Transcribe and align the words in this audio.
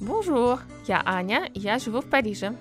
Bonjour, 0.00 0.60
я 0.86 1.02
Аня, 1.04 1.50
я 1.54 1.78
живу 1.80 2.00
в 2.00 2.04
Париже. 2.04 2.54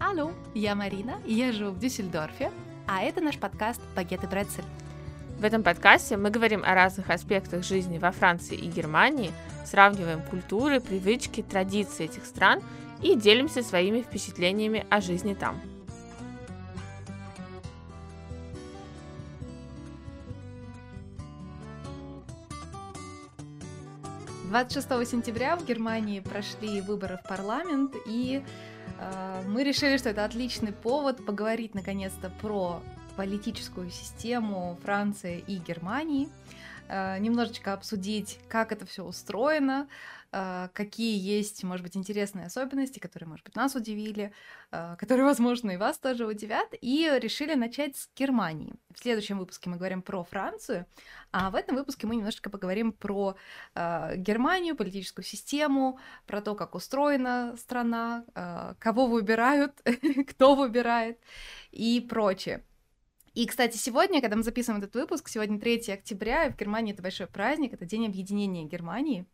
Алло, 0.00 0.32
я 0.52 0.74
Марина, 0.74 1.20
я 1.24 1.52
живу 1.52 1.70
в 1.70 1.78
Дюссельдорфе, 1.78 2.50
а 2.88 3.02
это 3.04 3.20
наш 3.20 3.38
подкаст 3.38 3.80
«Багет 3.94 4.24
и 4.24 4.26
Брецель». 4.26 4.64
В 5.38 5.44
этом 5.44 5.62
подкасте 5.62 6.16
мы 6.16 6.30
говорим 6.30 6.64
о 6.64 6.74
разных 6.74 7.10
аспектах 7.10 7.62
жизни 7.62 7.98
во 7.98 8.10
Франции 8.10 8.56
и 8.56 8.66
Германии, 8.66 9.30
сравниваем 9.64 10.22
культуры, 10.22 10.80
привычки, 10.80 11.40
традиции 11.40 12.06
этих 12.06 12.26
стран 12.26 12.60
и 13.00 13.14
делимся 13.14 13.62
своими 13.62 14.00
впечатлениями 14.00 14.86
о 14.90 15.00
жизни 15.00 15.34
там. 15.34 15.60
26 24.64 25.10
сентября 25.10 25.54
в 25.56 25.66
Германии 25.66 26.20
прошли 26.20 26.80
выборы 26.80 27.18
в 27.22 27.28
парламент, 27.28 27.94
и 28.06 28.42
э, 28.98 29.42
мы 29.46 29.62
решили, 29.64 29.98
что 29.98 30.08
это 30.08 30.24
отличный 30.24 30.72
повод 30.72 31.26
поговорить 31.26 31.74
наконец-то 31.74 32.30
про 32.40 32.80
политическую 33.16 33.90
систему 33.90 34.78
Франции 34.82 35.44
и 35.46 35.58
Германии, 35.58 36.30
немножечко 36.88 37.72
обсудить, 37.72 38.38
как 38.48 38.72
это 38.72 38.86
все 38.86 39.04
устроено, 39.04 39.88
а, 40.38 40.68
какие 40.74 41.18
есть, 41.18 41.64
может 41.64 41.82
быть, 41.82 41.96
интересные 41.96 42.46
особенности, 42.46 42.98
которые, 42.98 43.26
может 43.26 43.44
быть, 43.46 43.54
нас 43.54 43.74
удивили, 43.74 44.34
а, 44.70 44.96
которые, 44.96 45.24
возможно, 45.24 45.70
и 45.70 45.76
вас 45.76 45.98
тоже 45.98 46.26
удивят, 46.26 46.68
и 46.80 47.10
решили 47.20 47.54
начать 47.54 47.96
с 47.96 48.10
Германии. 48.14 48.74
В 48.92 48.98
следующем 48.98 49.38
выпуске 49.38 49.70
мы 49.70 49.76
говорим 49.76 50.02
про 50.02 50.24
Францию, 50.24 50.86
а 51.32 51.50
в 51.50 51.54
этом 51.54 51.76
выпуске 51.76 52.06
мы 52.06 52.16
немножко 52.16 52.50
поговорим 52.50 52.92
про 52.92 53.36
Германию, 53.74 54.76
политическую 54.76 55.24
систему, 55.24 55.98
про 56.26 56.40
то, 56.40 56.54
как 56.54 56.74
устроена 56.74 57.54
страна, 57.58 58.24
кого 58.78 59.06
выбирают, 59.06 59.80
кто 60.28 60.54
выбирает 60.54 61.18
и 61.70 62.00
прочее. 62.00 62.62
И, 63.36 63.46
кстати, 63.46 63.76
сегодня, 63.76 64.20
когда 64.20 64.34
мы 64.36 64.42
записываем 64.42 64.82
этот 64.82 64.94
выпуск, 64.94 65.28
сегодня 65.28 65.60
3 65.60 65.92
октября, 65.92 66.46
и 66.46 66.50
в 66.50 66.56
Германии 66.56 66.94
это 66.94 67.02
большой 67.02 67.26
праздник, 67.26 67.74
это 67.74 67.84
День 67.84 68.06
объединения 68.06 68.64
Германии. 68.64 69.26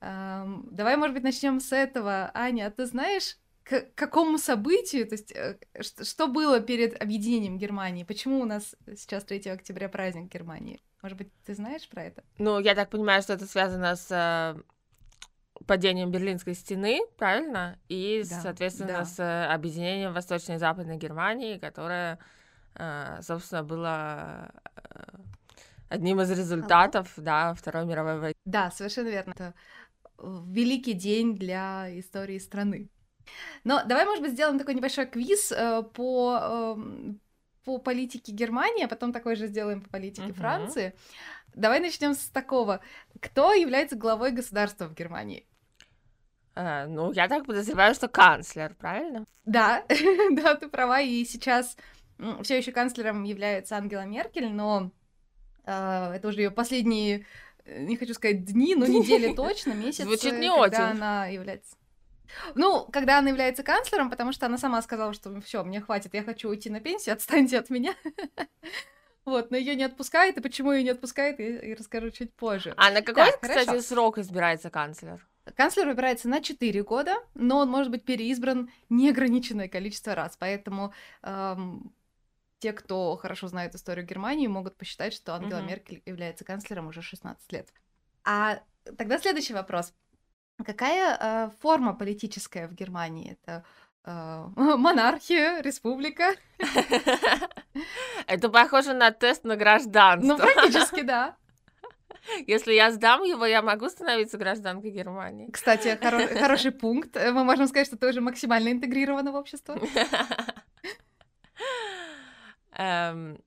Эм, 0.00 0.68
давай, 0.70 0.96
может 0.96 1.14
быть, 1.14 1.22
начнем 1.22 1.58
с 1.58 1.72
этого. 1.72 2.30
Аня, 2.34 2.66
а 2.66 2.70
ты 2.70 2.84
знаешь, 2.84 3.38
к 3.64 3.86
какому 3.94 4.36
событию, 4.36 5.06
то 5.06 5.14
есть 5.14 5.32
э, 5.32 5.58
что 5.80 6.26
было 6.26 6.60
перед 6.60 7.00
объединением 7.00 7.56
Германии? 7.56 8.04
Почему 8.04 8.40
у 8.40 8.44
нас 8.44 8.76
сейчас 8.94 9.24
3 9.24 9.50
октября 9.50 9.88
праздник 9.88 10.30
Германии? 10.30 10.82
Может 11.02 11.16
быть, 11.16 11.32
ты 11.46 11.54
знаешь 11.54 11.88
про 11.88 12.04
это? 12.04 12.22
Ну, 12.36 12.58
я 12.60 12.74
так 12.74 12.90
понимаю, 12.90 13.22
что 13.22 13.32
это 13.32 13.46
связано 13.46 13.96
с 13.96 14.10
э, 14.10 14.60
падением 15.66 16.10
Берлинской 16.10 16.54
стены, 16.54 17.00
правильно? 17.16 17.78
И, 17.88 18.22
да, 18.28 18.40
соответственно, 18.40 18.98
да. 18.98 19.04
с 19.04 19.18
э, 19.18 19.46
объединением 19.46 20.12
Восточной 20.12 20.56
и 20.56 20.58
Западной 20.58 20.98
Германии, 20.98 21.58
которое, 21.58 22.18
собственно, 23.22 23.62
было 23.62 24.50
одним 25.88 26.20
из 26.20 26.30
результатов, 26.30 27.12
а. 27.16 27.20
да, 27.20 27.54
Второй 27.54 27.84
мировой 27.84 28.18
войны. 28.18 28.34
Да, 28.44 28.70
совершенно 28.70 29.08
верно. 29.08 29.32
Это 29.32 29.54
великий 30.22 30.92
день 30.92 31.36
для 31.36 31.86
истории 31.98 32.38
страны. 32.38 32.88
Но 33.64 33.82
давай, 33.84 34.04
может 34.04 34.22
быть, 34.22 34.32
сделаем 34.32 34.58
такой 34.58 34.74
небольшой 34.74 35.06
квиз 35.06 35.52
э, 35.52 35.82
по, 35.94 36.76
э, 36.76 37.12
по 37.64 37.78
политике 37.78 38.32
Германии, 38.32 38.84
а 38.84 38.88
потом 38.88 39.12
такой 39.12 39.36
же 39.36 39.46
сделаем 39.46 39.82
по 39.82 39.90
политике 39.90 40.28
uh-huh. 40.28 40.34
Франции. 40.34 40.94
Давай 41.54 41.80
начнем 41.80 42.14
с 42.14 42.28
такого. 42.28 42.80
Кто 43.20 43.52
является 43.52 43.96
главой 43.96 44.32
государства 44.32 44.86
в 44.86 44.94
Германии? 44.94 45.46
А, 46.54 46.86
ну, 46.86 47.12
я 47.12 47.28
так 47.28 47.46
подозреваю, 47.46 47.94
что 47.94 48.08
канцлер, 48.08 48.74
правильно? 48.74 49.24
Да, 49.44 49.84
да, 50.32 50.54
ты 50.56 50.68
права. 50.68 51.00
И 51.00 51.24
сейчас 51.24 51.76
все 52.42 52.58
еще 52.58 52.72
канцлером 52.72 53.22
является 53.24 53.76
Ангела 53.76 54.04
Меркель, 54.04 54.50
но 54.50 54.90
э, 55.64 56.12
это 56.14 56.28
уже 56.28 56.42
ее 56.42 56.50
последние 56.50 57.26
Э, 57.64 57.82
не 57.82 57.96
хочу 57.96 58.14
сказать 58.14 58.44
дни, 58.44 58.74
но 58.74 58.86
недели 58.86 59.32
точно, 59.36 59.72
месяцы, 59.72 60.04
Звучит 60.04 60.34
не 60.34 60.48
когда 60.48 60.62
очень. 60.62 60.96
она 60.96 61.26
является... 61.26 61.76
Ну, 62.54 62.86
когда 62.92 63.18
она 63.18 63.30
является 63.30 63.62
канцлером, 63.62 64.08
потому 64.08 64.32
что 64.32 64.46
она 64.46 64.56
сама 64.56 64.80
сказала, 64.82 65.12
что 65.12 65.40
все, 65.40 65.64
мне 65.64 65.80
хватит, 65.80 66.14
я 66.14 66.22
хочу 66.22 66.48
уйти 66.48 66.70
на 66.70 66.80
пенсию, 66.80 67.14
отстаньте 67.14 67.58
от 67.58 67.70
меня. 67.70 67.94
Вот, 69.26 69.50
но 69.50 69.58
ее 69.58 69.76
не 69.76 69.84
отпускает, 69.84 70.38
и 70.38 70.40
почему 70.40 70.72
ее 70.72 70.82
не 70.82 70.88
отпускает, 70.88 71.38
я, 71.38 71.60
я 71.60 71.76
расскажу 71.76 72.10
чуть 72.10 72.32
позже. 72.32 72.72
А 72.78 72.90
на 72.90 73.02
какой, 73.02 73.26
так, 73.26 73.40
кстати, 73.42 73.66
хорошо. 73.66 73.82
срок 73.82 74.18
избирается 74.18 74.70
канцлер? 74.70 75.24
Канцлер 75.54 75.88
выбирается 75.88 76.26
на 76.26 76.40
4 76.40 76.82
года, 76.84 77.16
но 77.34 77.58
он 77.58 77.68
может 77.68 77.92
быть 77.92 78.02
переизбран 78.02 78.70
неограниченное 78.88 79.68
количество 79.68 80.14
раз, 80.14 80.38
поэтому 80.38 80.94
эм, 81.22 81.92
те, 82.60 82.72
кто 82.72 83.16
хорошо 83.16 83.48
знает 83.48 83.74
историю 83.74 84.06
Германии, 84.06 84.46
могут 84.46 84.76
посчитать, 84.76 85.12
что 85.14 85.34
Ангела 85.34 85.58
угу. 85.58 85.68
Меркель 85.68 86.02
является 86.06 86.44
канцлером 86.44 86.88
уже 86.88 87.02
16 87.02 87.50
лет. 87.52 87.72
А 88.24 88.60
тогда 88.96 89.18
следующий 89.18 89.54
вопрос. 89.54 89.92
Какая 90.64 91.16
э, 91.18 91.50
форма 91.60 91.94
политическая 91.94 92.68
в 92.68 92.74
Германии? 92.74 93.32
Это 93.32 93.64
э, 94.04 94.46
монархия, 94.56 95.62
республика? 95.62 96.34
Это 98.26 98.48
похоже 98.50 98.92
на 98.92 99.10
тест 99.10 99.44
на 99.44 99.56
гражданство. 99.56 100.28
Ну, 100.28 100.38
практически, 100.38 101.00
да. 101.00 101.36
Если 102.46 102.74
я 102.74 102.90
сдам 102.92 103.22
его, 103.22 103.46
я 103.46 103.62
могу 103.62 103.88
становиться 103.88 104.36
гражданкой 104.36 104.90
Германии. 104.90 105.50
Кстати, 105.50 105.98
хоро- 106.00 106.38
хороший 106.38 106.72
пункт. 106.72 107.16
Мы 107.16 107.44
можем 107.44 107.66
сказать, 107.66 107.86
что 107.86 107.96
ты 107.96 108.08
уже 108.08 108.20
максимально 108.20 108.70
интегрирована 108.70 109.32
в 109.32 109.36
общество. 109.36 109.78
Эм, 112.80 113.38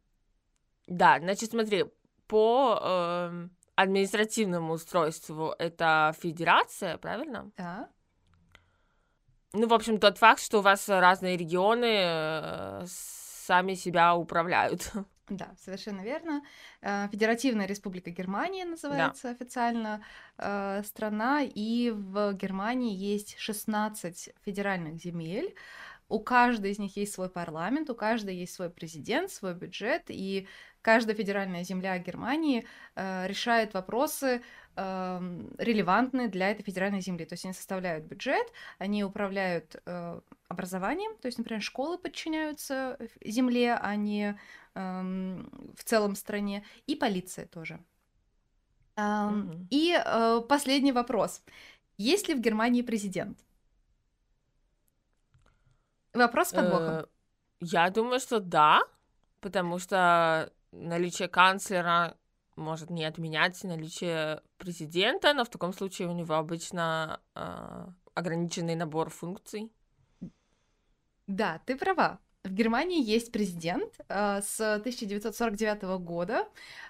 да, 0.86 1.18
значит, 1.20 1.50
смотри, 1.50 1.86
по 2.28 2.80
эм, 2.82 3.52
административному 3.76 4.74
устройству 4.74 5.56
это 5.58 6.14
федерация, 6.22 6.98
правильно? 6.98 7.52
Да. 7.58 7.90
Ну, 9.54 9.68
в 9.68 9.74
общем, 9.74 10.00
тот 10.00 10.20
факт, 10.20 10.42
что 10.42 10.60
у 10.60 10.62
вас 10.62 10.88
разные 10.88 11.36
регионы 11.36 11.96
э, 12.00 12.86
сами 12.88 13.74
себя 13.74 14.16
управляют. 14.16 14.92
Да, 15.30 15.56
совершенно 15.58 16.02
верно. 16.02 16.44
Э, 16.82 17.08
Федеративная 17.10 17.66
Республика 17.66 18.12
Германия 18.12 18.66
называется 18.66 19.24
да. 19.24 19.30
официально 19.30 20.04
э, 20.38 20.84
страна, 20.84 21.42
и 21.44 21.92
в 21.92 22.34
Германии 22.34 22.94
есть 22.94 23.38
16 23.40 24.30
федеральных 24.44 25.02
земель, 25.02 25.56
у 26.10 26.20
каждой 26.20 26.72
из 26.72 26.80
них 26.80 26.96
есть 26.98 27.14
свой 27.14 27.30
парламент, 27.30 27.90
у 27.90 27.96
каждой 27.96 28.36
есть 28.36 28.54
свой 28.54 28.70
президент, 28.70 29.32
свой 29.32 29.54
бюджет, 29.54 30.04
и 30.10 30.48
каждая 30.82 31.16
федеральная 31.16 31.64
земля 31.64 31.98
Германии 31.98 32.66
э, 32.96 33.28
решает 33.28 33.74
вопросы 33.74 34.42
э, 34.76 35.46
релевантные 35.58 36.28
для 36.28 36.52
этой 36.52 36.64
федеральной 36.64 37.02
земли. 37.02 37.26
То 37.26 37.34
есть 37.34 37.46
они 37.46 37.54
составляют 37.54 38.06
бюджет, 38.06 38.46
они 38.78 39.04
управляют 39.04 39.82
э, 39.86 40.20
образованием, 40.48 41.18
то 41.18 41.28
есть, 41.28 41.38
например, 41.38 41.62
школы 41.62 41.98
подчиняются 41.98 42.98
земле, 43.24 43.74
а 43.74 43.96
не 43.96 44.38
э, 44.76 45.02
в 45.76 45.84
целом 45.84 46.16
стране, 46.16 46.64
и 46.86 46.96
полиция 46.96 47.48
тоже. 47.48 47.80
Э, 48.96 49.02
mm-hmm. 49.02 49.68
И 49.72 49.98
э, 49.98 50.42
последний 50.48 50.92
вопрос. 50.92 51.42
Есть 51.98 52.28
ли 52.28 52.36
в 52.36 52.42
Германии 52.42 52.82
президент? 52.82 53.40
Вопрос 56.14 56.50
с 56.50 56.54
подвохом. 56.54 56.90
Э, 56.90 57.06
я 57.60 57.90
думаю, 57.90 58.20
что 58.20 58.40
да, 58.40 58.82
потому 59.42 59.80
что 59.80 60.52
наличие 60.72 61.28
канцлера 61.28 62.18
может 62.56 62.90
не 62.90 63.04
отменять 63.06 63.64
наличие 63.64 64.42
президента, 64.58 65.34
но 65.34 65.44
в 65.44 65.50
таком 65.50 65.74
случае 65.74 66.08
у 66.08 66.12
него 66.12 66.36
обычно 66.36 67.20
э, 67.36 67.86
ограниченный 68.14 68.76
набор 68.76 69.10
функций. 69.10 69.72
Да, 71.28 71.62
ты 71.66 71.76
права. 71.76 72.20
В 72.44 72.52
Германии 72.52 73.02
есть 73.02 73.32
президент 73.32 73.94
э, 74.10 74.42
с 74.42 74.60
1949 74.60 75.84
года. 76.02 76.46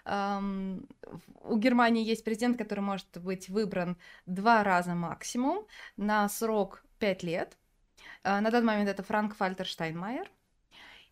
Эм, 0.06 0.88
у 1.44 1.58
Германии 1.58 2.04
есть 2.04 2.24
президент, 2.24 2.58
который 2.58 2.80
может 2.80 3.08
быть 3.20 3.50
выбран 3.50 3.98
два 4.26 4.64
раза 4.64 4.96
максимум 4.96 5.68
на 5.96 6.28
срок 6.28 6.84
пять 6.98 7.22
лет. 7.22 7.56
Э, 8.24 8.40
на 8.40 8.50
данный 8.52 8.68
момент 8.68 8.90
это 8.90 9.04
Франк 9.04 9.36
Фальтер 9.36 9.66
Штайнмайер. 9.66 10.30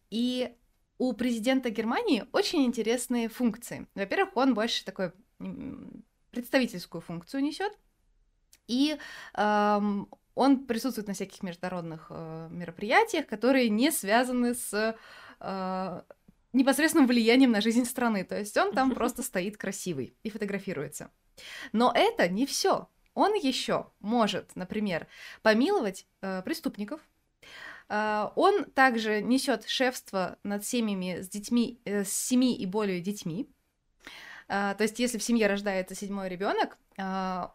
И 0.10 0.56
у 0.98 1.14
президента 1.14 1.70
Германии 1.70 2.26
очень 2.32 2.64
интересные 2.66 3.30
функции. 3.30 3.88
Во-первых, 3.96 4.36
он 4.36 4.54
больше 4.54 4.86
такой 4.86 5.12
представительскую 6.32 7.02
функцию 7.02 7.42
несет. 7.42 7.74
И 8.68 8.98
эм, 9.34 10.08
он 10.36 10.66
присутствует 10.66 11.08
на 11.08 11.14
всяких 11.14 11.44
международных 11.44 12.08
э, 12.10 12.48
мероприятиях, 12.52 13.26
которые 13.26 13.70
не 13.70 13.92
связаны 13.92 14.54
с 14.54 14.96
э, 15.40 16.02
непосредственным 16.54 17.08
влиянием 17.08 17.52
на 17.52 17.62
жизнь 17.62 17.86
страны. 17.86 18.24
То 18.24 18.38
есть 18.38 18.56
он 18.58 18.72
там 18.74 18.92
просто 18.96 19.24
стоит 19.24 19.58
красивый 19.58 20.16
и 20.24 20.30
фотографируется. 20.30 21.10
Но 21.74 21.92
это 21.94 22.30
не 22.30 22.46
все. 22.46 22.88
Он 23.14 23.34
еще 23.34 23.88
может, 24.00 24.56
например, 24.56 25.08
помиловать 25.42 26.06
э, 26.22 26.42
преступников. 26.44 27.02
Э, 27.90 28.30
он 28.36 28.66
также 28.66 29.22
несет 29.22 29.68
шефство 29.68 30.38
над 30.44 30.66
семьями 30.66 31.22
с 31.22 31.30
детьми, 31.30 31.80
э, 31.86 32.04
с 32.04 32.14
семи 32.14 32.56
и 32.56 32.66
более 32.66 33.02
детьми. 33.02 33.50
Э, 34.48 34.76
то 34.78 34.84
есть, 34.84 35.00
если 35.00 35.18
в 35.18 35.24
семье 35.24 35.48
рождается 35.48 35.96
седьмой 35.96 36.30
ребенок, 36.30 36.78
э, 36.98 37.48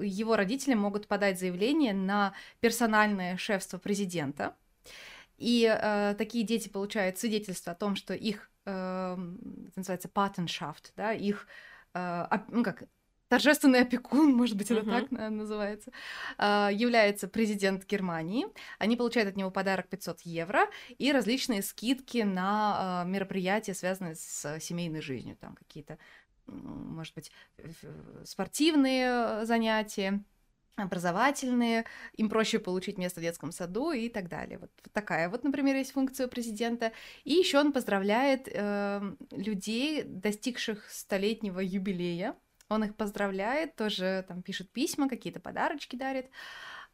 его 0.00 0.36
родители 0.36 0.74
могут 0.74 1.06
подать 1.06 1.38
заявление 1.38 1.92
на 1.92 2.32
персональное 2.60 3.36
шефство 3.36 3.78
президента. 3.78 4.56
И 5.38 5.66
э, 5.66 6.14
такие 6.16 6.44
дети 6.44 6.68
получают 6.68 7.18
свидетельство 7.18 7.72
о 7.72 7.76
том, 7.76 7.94
что 7.94 8.14
их, 8.14 8.50
э, 8.64 8.70
это 8.72 9.78
называется 9.78 10.08
патеншафт, 10.08 10.92
да, 10.96 11.12
их, 11.12 11.46
э, 11.92 12.26
ну 12.48 12.64
как, 12.64 12.84
торжественный 13.28 13.82
опекун, 13.82 14.34
может 14.34 14.56
быть, 14.56 14.70
это 14.70 14.80
uh-huh. 14.80 15.08
так 15.08 15.30
называется, 15.30 15.90
э, 16.38 16.70
является 16.72 17.28
президент 17.28 17.84
Германии. 17.86 18.46
Они 18.78 18.96
получают 18.96 19.28
от 19.30 19.36
него 19.36 19.50
подарок 19.50 19.88
500 19.88 20.20
евро 20.22 20.68
и 20.98 21.12
различные 21.12 21.62
скидки 21.62 22.18
на 22.18 23.04
э, 23.04 23.08
мероприятия, 23.08 23.74
связанные 23.74 24.14
с 24.14 24.58
семейной 24.60 25.00
жизнью, 25.00 25.36
там 25.40 25.54
какие-то, 25.54 25.98
может 26.46 27.14
быть, 27.14 27.32
спортивные 28.24 29.44
занятия 29.44 30.22
образовательные, 30.76 31.86
им 32.14 32.28
проще 32.28 32.58
получить 32.58 32.98
место 32.98 33.20
в 33.20 33.22
детском 33.22 33.50
саду 33.50 33.92
и 33.92 34.08
так 34.08 34.28
далее. 34.28 34.58
Вот, 34.58 34.70
вот 34.84 34.92
такая 34.92 35.28
вот, 35.28 35.42
например, 35.42 35.74
есть 35.76 35.92
функция 35.92 36.28
президента. 36.28 36.92
И 37.24 37.32
еще 37.32 37.58
он 37.58 37.72
поздравляет 37.72 38.48
э, 38.52 39.16
людей, 39.30 40.02
достигших 40.04 40.90
столетнего 40.90 41.60
юбилея. 41.60 42.36
Он 42.68 42.84
их 42.84 42.96
поздравляет, 42.96 43.76
тоже 43.76 44.24
там 44.28 44.42
пишет 44.42 44.70
письма, 44.70 45.08
какие-то 45.08 45.40
подарочки 45.40 45.96
дарит. 45.96 46.26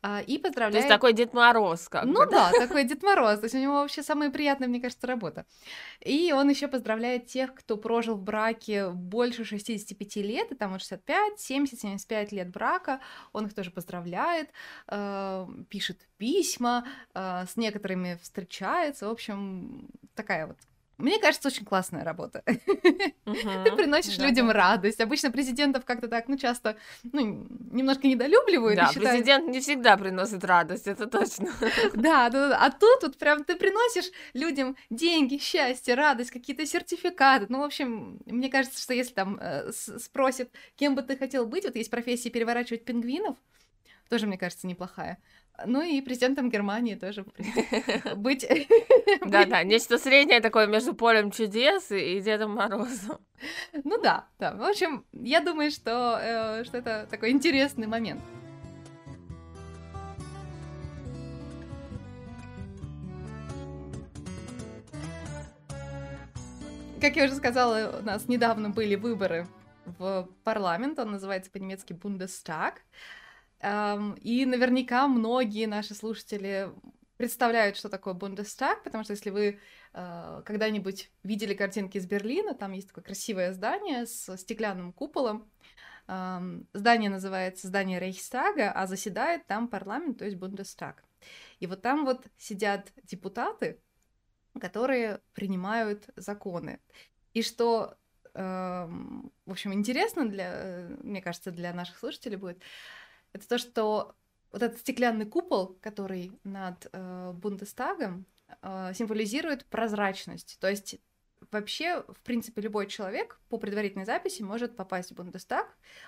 А, 0.05 0.21
и 0.21 0.37
поздравляет... 0.37 0.73
То 0.73 0.79
есть 0.79 0.89
такой 0.89 1.13
Дед 1.13 1.33
Мороз 1.33 1.89
как 1.89 2.05
Ну 2.05 2.25
бы. 2.25 2.27
да, 2.27 2.51
такой 2.51 2.83
Дед 2.85 3.05
Мороз. 3.05 3.39
То 3.39 3.45
есть 3.45 3.55
у 3.55 3.59
него 3.59 3.75
вообще 3.75 4.03
самая 4.03 4.31
приятная, 4.31 4.67
мне 4.67 4.81
кажется, 4.81 5.07
работа. 5.07 5.47
И 6.01 6.33
он 6.33 6.49
еще 6.49 6.67
поздравляет 6.67 7.27
тех, 7.27 7.55
кто 7.55 7.77
прожил 7.77 8.17
в 8.17 8.23
браке 8.23 8.91
больше 8.91 9.45
65 9.45 10.17
лет, 10.17 10.51
и 10.51 10.57
там 10.57 10.77
65, 10.77 11.39
70, 11.39 11.81
75 11.81 12.33
лет 12.33 12.51
брака. 12.51 13.01
Он 13.33 13.47
их 13.47 13.55
тоже 13.55 13.71
поздравляет, 13.71 14.51
э, 14.89 15.47
пишет 15.69 16.01
письма, 16.19 16.85
э, 17.15 17.45
с 17.47 17.57
некоторыми 17.57 18.19
встречается. 18.21 19.07
В 19.07 19.11
общем, 19.11 19.89
такая 20.17 20.49
вот 20.49 20.57
мне 21.03 21.19
кажется, 21.19 21.49
очень 21.49 21.65
классная 21.65 22.05
работа. 22.05 22.43
Uh-huh. 22.47 23.13
Ты 23.65 23.73
приносишь 23.73 24.17
да, 24.17 24.27
людям 24.27 24.47
да. 24.47 24.53
радость. 24.53 25.01
Обычно 25.01 25.33
президентов 25.33 25.85
как-то 25.85 26.07
так, 26.07 26.29
ну, 26.29 26.39
часто, 26.39 26.77
ну, 27.03 27.47
немножко 27.73 28.07
недолюбливают. 28.07 28.77
Да, 28.77 28.87
считают... 28.87 29.11
президент 29.11 29.49
не 29.49 29.61
всегда 29.61 29.97
приносит 29.97 30.45
радость, 30.45 30.87
это 30.87 31.07
точно. 31.07 31.53
Да, 31.95 32.31
да, 32.31 32.49
да. 32.51 32.59
А 32.59 32.71
тут 32.71 33.03
вот 33.03 33.19
прям 33.19 33.45
ты 33.45 33.57
приносишь 33.57 34.11
людям 34.33 34.77
деньги, 34.91 35.39
счастье, 35.39 35.95
радость, 35.95 36.31
какие-то 36.31 36.65
сертификаты. 36.65 37.47
Ну, 37.49 37.59
в 37.61 37.65
общем, 37.65 38.21
мне 38.27 38.49
кажется, 38.49 38.81
что 38.81 38.95
если 38.95 39.13
там 39.13 39.39
э, 39.41 39.73
спросят, 39.73 40.51
кем 40.77 40.95
бы 40.95 41.03
ты 41.03 41.17
хотел 41.17 41.47
быть, 41.47 41.65
вот 41.65 41.75
есть 41.75 41.91
профессия 41.91 42.31
переворачивать 42.31 42.85
пингвинов, 42.85 43.37
тоже, 44.09 44.27
мне 44.27 44.39
кажется, 44.39 44.67
неплохая. 44.67 45.19
Ну 45.67 45.83
и 45.83 46.01
президентом 46.01 46.51
Германии 46.51 46.95
тоже 46.95 47.25
быть. 48.17 48.47
Да-да, 49.27 49.63
нечто 49.65 49.99
среднее 49.99 50.41
такое 50.41 50.67
между 50.67 50.95
полем 50.95 51.31
чудес 51.31 51.91
и 51.91 52.21
Дедом 52.21 52.55
Морозом. 52.55 53.19
Ну 53.85 54.01
да, 54.01 54.27
да. 54.39 54.55
В 54.55 54.63
общем, 54.63 55.05
я 55.13 55.41
думаю, 55.41 55.71
что, 55.71 56.19
э, 56.21 56.65
что 56.65 56.79
это 56.79 57.07
такой 57.11 57.31
интересный 57.31 57.87
момент. 57.87 58.21
Как 67.01 67.17
я 67.17 67.25
уже 67.25 67.35
сказала, 67.35 67.99
у 68.01 68.05
нас 68.05 68.29
недавно 68.29 68.71
были 68.71 68.95
выборы 68.95 69.49
в 69.99 70.29
парламент, 70.45 71.01
он 71.01 71.11
называется 71.11 71.51
по-немецки 71.51 71.93
Bundestag. 71.93 72.75
И 73.63 74.45
наверняка 74.47 75.07
многие 75.07 75.67
наши 75.67 75.95
слушатели 75.95 76.71
представляют, 77.17 77.77
что 77.77 77.89
такое 77.89 78.15
Бундестаг, 78.15 78.83
потому 78.83 79.05
что 79.05 79.13
если 79.13 79.31
вы 79.31 79.61
э, 79.93 80.43
когда-нибудь 80.45 81.11
видели 81.23 81.55
картинки 81.55 81.97
из 81.97 82.07
Берлина, 82.07 82.55
там 82.55 82.73
есть 82.73 82.89
такое 82.89 83.05
красивое 83.05 83.53
здание 83.53 84.07
с 84.07 84.37
стеклянным 84.37 84.93
куполом. 84.93 85.49
Здание 86.09 87.11
называется 87.11 87.69
здание 87.69 88.01
Рейхстага, 88.01 88.73
а 88.73 88.89
заседает 88.89 89.47
там 89.47 89.69
парламент, 89.69 90.19
то 90.19 90.25
есть 90.25 90.37
Бундестаг. 90.37 91.05
И 91.61 91.69
вот 91.69 91.81
там 91.81 92.05
вот 92.05 92.27
сидят 92.37 92.93
депутаты, 93.05 93.79
которые 94.61 95.21
принимают 95.33 96.11
законы. 96.17 96.81
И 97.35 97.43
что, 97.43 97.97
в 98.35 99.21
общем, 99.47 99.73
интересно 99.73 100.29
для, 100.29 100.51
э, 100.53 100.97
мне 101.03 101.23
кажется, 101.23 101.53
для 101.53 101.73
наших 101.73 101.99
слушателей 101.99 102.37
будет, 102.37 102.61
это 103.33 103.49
то, 103.49 103.59
что 103.59 104.15
вот 104.53 104.63
этот 104.63 104.79
стеклянный 104.81 105.27
купол, 105.27 105.79
который 105.81 106.33
над 106.45 106.89
э, 106.93 107.33
Бундестагом, 107.35 108.27
э, 108.61 108.93
символизирует 108.95 109.65
прозрачность. 109.67 110.59
То 110.61 110.69
есть 110.69 111.01
вообще, 111.51 112.03
в 112.09 112.21
принципе, 112.23 112.61
любой 112.63 112.87
человек 112.87 113.41
по 113.49 113.59
предварительной 113.59 114.05
записи 114.05 114.43
может 114.43 114.77
попасть 114.77 115.11
в 115.11 115.15
Бундестаг, 115.15 115.67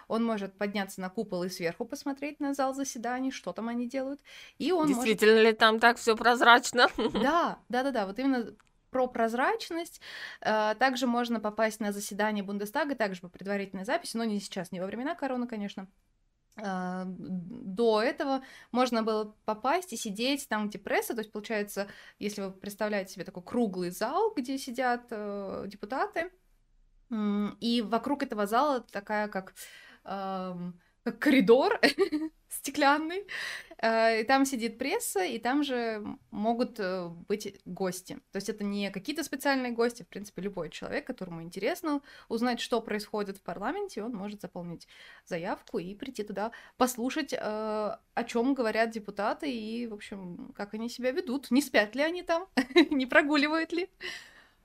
он 0.09 0.25
может 0.25 0.57
подняться 0.57 1.01
на 1.01 1.11
купол 1.11 1.45
и 1.45 1.49
сверху 1.49 1.85
посмотреть 1.85 2.41
на 2.41 2.55
зал 2.55 2.75
заседаний, 2.75 3.31
что 3.31 3.53
там 3.53 3.69
они 3.69 3.89
делают, 3.89 4.21
и 4.59 4.73
он 4.73 4.89
Действительно 4.89 5.35
может... 5.35 5.47
ли 5.47 5.53
там 5.57 5.81
так 5.81 5.99
все 5.99 6.17
прозрачно? 6.17 6.89
Да, 7.25 7.59
да, 7.69 7.83
да, 7.83 7.91
да, 7.91 8.07
вот 8.07 8.19
именно 8.19 8.55
про 8.91 9.09
прозрачность. 9.09 10.01
Э, 10.41 10.75
также 10.79 11.07
можно 11.07 11.41
попасть 11.41 11.81
на 11.81 11.91
заседание 11.91 12.45
Бундестага, 12.45 12.95
также 12.95 13.21
по 13.23 13.29
предварительной 13.29 13.85
записи, 13.85 14.17
но 14.17 14.25
не 14.25 14.41
сейчас, 14.41 14.73
не 14.73 14.81
во 14.81 14.87
времена 14.87 15.15
короны, 15.15 15.49
конечно. 15.49 15.89
А, 16.57 17.05
до 17.07 18.01
этого 18.01 18.43
можно 18.71 19.03
было 19.03 19.35
попасть 19.45 19.93
и 19.93 19.97
сидеть 19.97 20.49
там, 20.49 20.69
где 20.69 20.79
пресса, 20.79 21.15
то 21.15 21.21
есть 21.21 21.33
получается, 21.33 21.89
если 22.19 22.43
вы 22.43 22.53
представляете 22.53 23.15
себе 23.15 23.25
такой 23.25 23.43
круглый 23.43 23.91
зал, 23.91 24.33
где 24.37 24.57
сидят 24.57 25.07
э, 25.11 25.65
депутаты, 25.67 26.31
и 27.61 27.83
вокруг 27.83 28.23
этого 28.23 28.47
зала 28.47 28.81
такая 28.81 29.29
как 29.29 29.55
э, 30.05 30.73
коридор 31.13 31.81
стеклянный, 32.49 33.27
э, 33.79 34.21
и 34.21 34.25
там 34.25 34.45
сидит 34.47 34.79
пресса, 34.79 35.25
и 35.25 35.39
там 35.39 35.63
же 35.63 36.03
могут 36.31 36.81
э, 36.81 37.09
быть 37.29 37.61
гости. 37.65 38.19
То 38.33 38.37
есть 38.37 38.49
это 38.49 38.65
не 38.65 38.91
какие-то 38.91 39.23
специальные 39.23 39.73
гости, 39.73 40.03
в 40.03 40.09
принципе, 40.09 40.43
любой 40.43 40.71
человек, 40.71 41.07
которому 41.07 41.43
интересно 41.43 42.01
узнать, 42.29 42.61
что 42.61 42.81
происходит 42.81 43.39
в 43.39 43.43
парламенте, 43.43 44.03
он 44.03 44.13
может 44.13 44.41
заполнить 44.41 44.89
заявку 45.27 45.79
и 45.79 45.95
прийти 45.95 46.23
туда, 46.23 46.53
послушать, 46.77 47.33
э, 47.33 47.39
о 47.39 48.25
чем 48.27 48.55
говорят 48.55 48.91
депутаты 48.91 49.53
и, 49.53 49.87
в 49.87 49.95
общем, 49.95 50.53
как 50.57 50.75
они 50.75 50.89
себя 50.89 51.11
ведут, 51.11 51.51
не 51.51 51.61
спят 51.61 51.95
ли 51.95 52.03
они 52.03 52.23
там, 52.23 52.47
не 52.91 53.07
прогуливают 53.07 53.73
ли. 53.73 53.89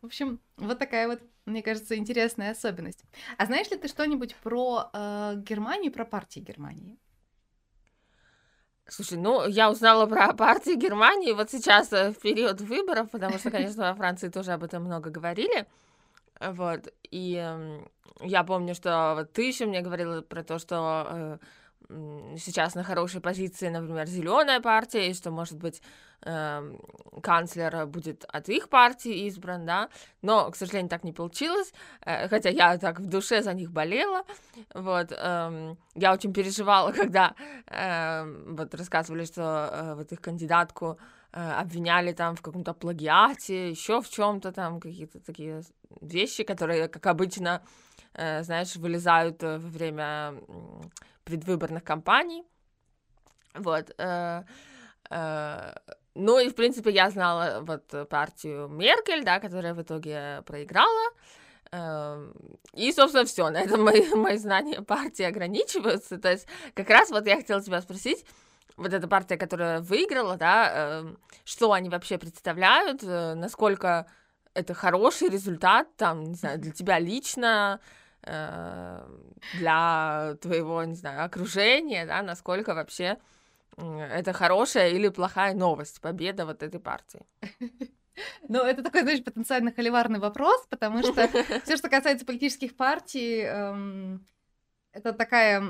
В 0.01 0.05
общем, 0.05 0.39
вот 0.57 0.79
такая 0.79 1.07
вот, 1.07 1.21
мне 1.45 1.61
кажется, 1.61 1.97
интересная 1.97 2.51
особенность. 2.51 3.03
А 3.37 3.45
знаешь 3.45 3.69
ли 3.69 3.77
ты 3.77 3.87
что-нибудь 3.87 4.35
про 4.35 4.89
э, 4.93 5.33
Германию, 5.37 5.91
про 5.91 6.05
партии 6.05 6.39
Германии? 6.39 6.97
Слушай, 8.87 9.17
ну, 9.17 9.45
я 9.45 9.69
узнала 9.69 10.05
про 10.05 10.33
партии 10.33 10.75
Германии 10.75 11.33
вот 11.33 11.51
сейчас 11.51 11.91
э, 11.91 12.11
в 12.11 12.19
период 12.19 12.61
выборов, 12.61 13.11
потому 13.11 13.37
что, 13.37 13.51
конечно, 13.51 13.89
во 13.89 13.95
Франции 13.95 14.29
тоже 14.29 14.53
об 14.53 14.63
этом 14.63 14.83
много 14.83 15.09
говорили. 15.09 15.67
Вот, 16.39 16.87
и 17.11 17.35
э, 17.35 17.79
я 18.21 18.43
помню, 18.43 18.75
что 18.75 19.13
вот 19.17 19.33
ты 19.33 19.47
еще 19.47 19.65
мне 19.65 19.81
говорила 19.81 20.21
про 20.21 20.43
то, 20.43 20.59
что 20.59 21.39
э, 21.89 22.35
сейчас 22.37 22.75
на 22.75 22.83
хорошей 22.83 23.19
позиции, 23.19 23.67
например, 23.67 24.07
зеленая 24.07 24.61
партия, 24.61 25.09
и 25.09 25.13
что, 25.13 25.31
может 25.31 25.57
быть, 25.57 25.81
э, 26.21 26.77
канцлер 27.21 27.85
будет 27.85 28.25
от 28.27 28.49
их 28.49 28.69
партии 28.69 29.27
избран, 29.27 29.65
да, 29.65 29.89
но, 30.21 30.49
к 30.51 30.55
сожалению, 30.55 30.89
так 30.89 31.03
не 31.03 31.13
получилось, 31.13 31.73
э, 32.01 32.27
хотя 32.27 32.49
я 32.49 32.77
так 32.77 32.99
в 32.99 33.05
душе 33.05 33.41
за 33.41 33.53
них 33.53 33.71
болела, 33.71 34.23
вот, 34.73 35.11
э, 35.11 35.75
я 35.95 36.13
очень 36.13 36.33
переживала, 36.33 36.91
когда 37.01 37.35
э, 37.67 38.23
вот 38.47 38.73
рассказывали, 38.75 39.25
что 39.25 39.69
э, 39.71 39.95
вот 39.95 40.11
их 40.11 40.21
кандидатку 40.21 40.97
э, 41.31 41.51
обвиняли 41.51 42.13
там 42.13 42.35
в 42.35 42.41
каком-то 42.41 42.73
плагиате, 42.73 43.69
еще 43.69 44.01
в 44.01 44.09
чем-то 44.09 44.51
там, 44.51 44.79
какие-то 44.79 45.19
такие 45.19 45.63
вещи, 46.01 46.43
которые, 46.43 46.88
как 46.88 47.05
обычно, 47.07 47.61
э, 48.13 48.43
знаешь, 48.43 48.75
вылезают 48.75 49.43
во 49.43 49.57
время 49.57 50.35
предвыборных 51.23 51.83
кампаний. 51.83 52.43
Вот. 53.55 53.91
Э, 53.97 54.43
э, 55.09 55.73
ну 56.19 56.39
и, 56.39 56.49
в 56.49 56.55
принципе, 56.55 56.91
я 56.91 57.09
знала 57.09 57.61
вот 57.61 58.09
партию 58.09 58.67
Меркель, 58.67 59.23
да, 59.23 59.39
которая 59.39 59.73
в 59.73 59.81
итоге 59.81 60.43
проиграла. 60.45 61.11
Эм, 61.71 62.33
и, 62.73 62.91
собственно, 62.91 63.25
все. 63.25 63.49
На 63.49 63.61
этом 63.61 63.83
мои, 63.83 64.07
мои 64.15 64.38
знания 64.38 64.81
партии 64.81 65.23
ограничиваются. 65.23 66.17
То 66.17 66.31
есть, 66.31 66.47
как 66.73 66.89
раз 66.89 67.09
вот 67.09 67.25
я 67.27 67.38
хотела 67.38 67.61
тебя 67.61 67.81
спросить, 67.81 68.25
вот 68.75 68.93
эта 68.93 69.07
партия, 69.07 69.38
которая 69.38 69.81
выиграла, 69.81 70.35
да, 70.38 70.99
эм, 70.99 71.17
что 71.45 71.71
они 71.73 71.89
вообще 71.89 72.17
представляют, 72.17 73.03
э, 73.03 73.33
насколько 73.35 74.07
это 74.53 74.73
хороший 74.73 75.29
результат, 75.29 75.88
там, 75.95 76.23
не 76.23 76.35
знаю, 76.35 76.59
для 76.59 76.71
тебя 76.71 76.99
лично, 76.99 77.79
э, 78.23 79.01
для 79.53 80.35
твоего, 80.41 80.83
не 80.83 80.95
знаю, 80.95 81.25
окружения, 81.25 82.05
да, 82.05 82.21
насколько 82.21 82.73
вообще 82.73 83.17
это 83.77 84.33
хорошая 84.33 84.89
или 84.89 85.09
плохая 85.09 85.53
новость, 85.53 86.01
победа 86.01 86.45
вот 86.45 86.63
этой 86.63 86.79
партии. 86.79 87.21
Ну, 88.49 88.59
это 88.59 88.83
такой, 88.83 89.03
знаешь, 89.03 89.23
потенциально 89.23 89.71
холиварный 89.71 90.19
вопрос, 90.19 90.65
потому 90.69 91.03
что 91.03 91.27
все, 91.63 91.77
что 91.77 91.89
касается 91.89 92.25
политических 92.25 92.75
партий, 92.75 93.43
эм, 93.43 94.25
это 94.91 95.13
такая 95.13 95.63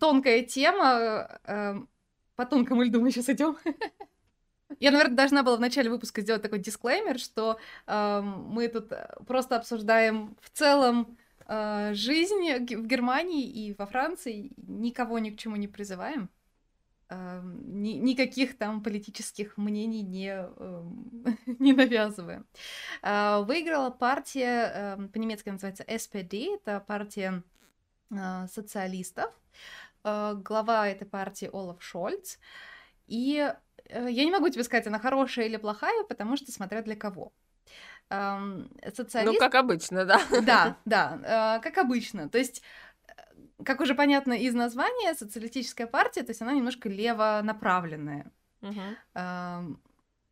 тонкая 0.00 0.42
тема. 0.42 1.40
Эм, 1.44 1.88
по 2.34 2.46
тонкому 2.46 2.82
льду 2.82 3.00
мы 3.00 3.10
сейчас 3.10 3.28
идем. 3.28 3.56
Я, 4.80 4.90
наверное, 4.90 5.16
должна 5.16 5.42
была 5.42 5.56
в 5.56 5.60
начале 5.60 5.90
выпуска 5.90 6.20
сделать 6.20 6.42
такой 6.42 6.58
дисклеймер, 6.58 7.18
что 7.18 7.58
э, 7.86 8.20
мы 8.20 8.68
тут 8.68 8.92
просто 9.26 9.56
обсуждаем 9.56 10.36
в 10.40 10.50
целом 10.50 11.16
э, 11.46 11.94
жизнь 11.94 12.66
в 12.76 12.86
Германии 12.86 13.48
и 13.48 13.74
во 13.74 13.86
Франции, 13.86 14.52
никого 14.56 15.18
ни 15.18 15.30
к 15.30 15.38
чему 15.38 15.56
не 15.56 15.68
призываем. 15.68 16.30
Э, 17.10 17.40
ни, 17.42 17.92
никаких 17.92 18.56
там 18.58 18.82
политических 18.82 19.56
мнений 19.56 20.02
не, 20.02 20.34
э, 20.34 20.82
не 21.58 21.72
навязываем. 21.72 22.46
Э, 23.02 23.42
выиграла 23.42 23.90
партия, 23.90 24.96
э, 24.98 25.08
по-немецки 25.12 25.48
называется 25.48 25.84
SPD, 25.84 26.56
это 26.56 26.80
партия 26.80 27.42
э, 28.10 28.46
социалистов. 28.52 29.32
Э, 30.04 30.34
глава 30.36 30.88
этой 30.88 31.06
партии 31.06 31.50
Олаф 31.52 31.82
Шольц. 31.82 32.38
И 33.06 33.50
Э, 33.88 34.06
я 34.10 34.24
не 34.24 34.30
могу 34.30 34.48
тебе 34.48 34.64
сказать, 34.64 34.86
она 34.86 34.98
хорошая 34.98 35.46
или 35.46 35.56
плохая, 35.56 36.04
потому 36.04 36.36
что 36.36 36.52
смотря 36.52 36.82
для 36.82 36.96
кого. 36.96 37.32
Социалист... 38.10 39.34
Ну, 39.34 39.38
как 39.38 39.54
обычно, 39.54 40.06
да. 40.06 40.22
Да, 40.42 40.76
да, 40.86 41.58
э, 41.58 41.62
как 41.62 41.76
обычно. 41.76 42.30
То 42.30 42.38
есть, 42.38 42.62
как 43.64 43.80
уже 43.80 43.94
понятно 43.94 44.32
из 44.32 44.54
названия, 44.54 45.14
социалистическая 45.14 45.86
партия, 45.86 46.22
то 46.22 46.30
есть 46.30 46.42
она 46.42 46.52
немножко 46.52 46.88
левонаправленная. 46.88 48.30
Угу. 48.62 49.76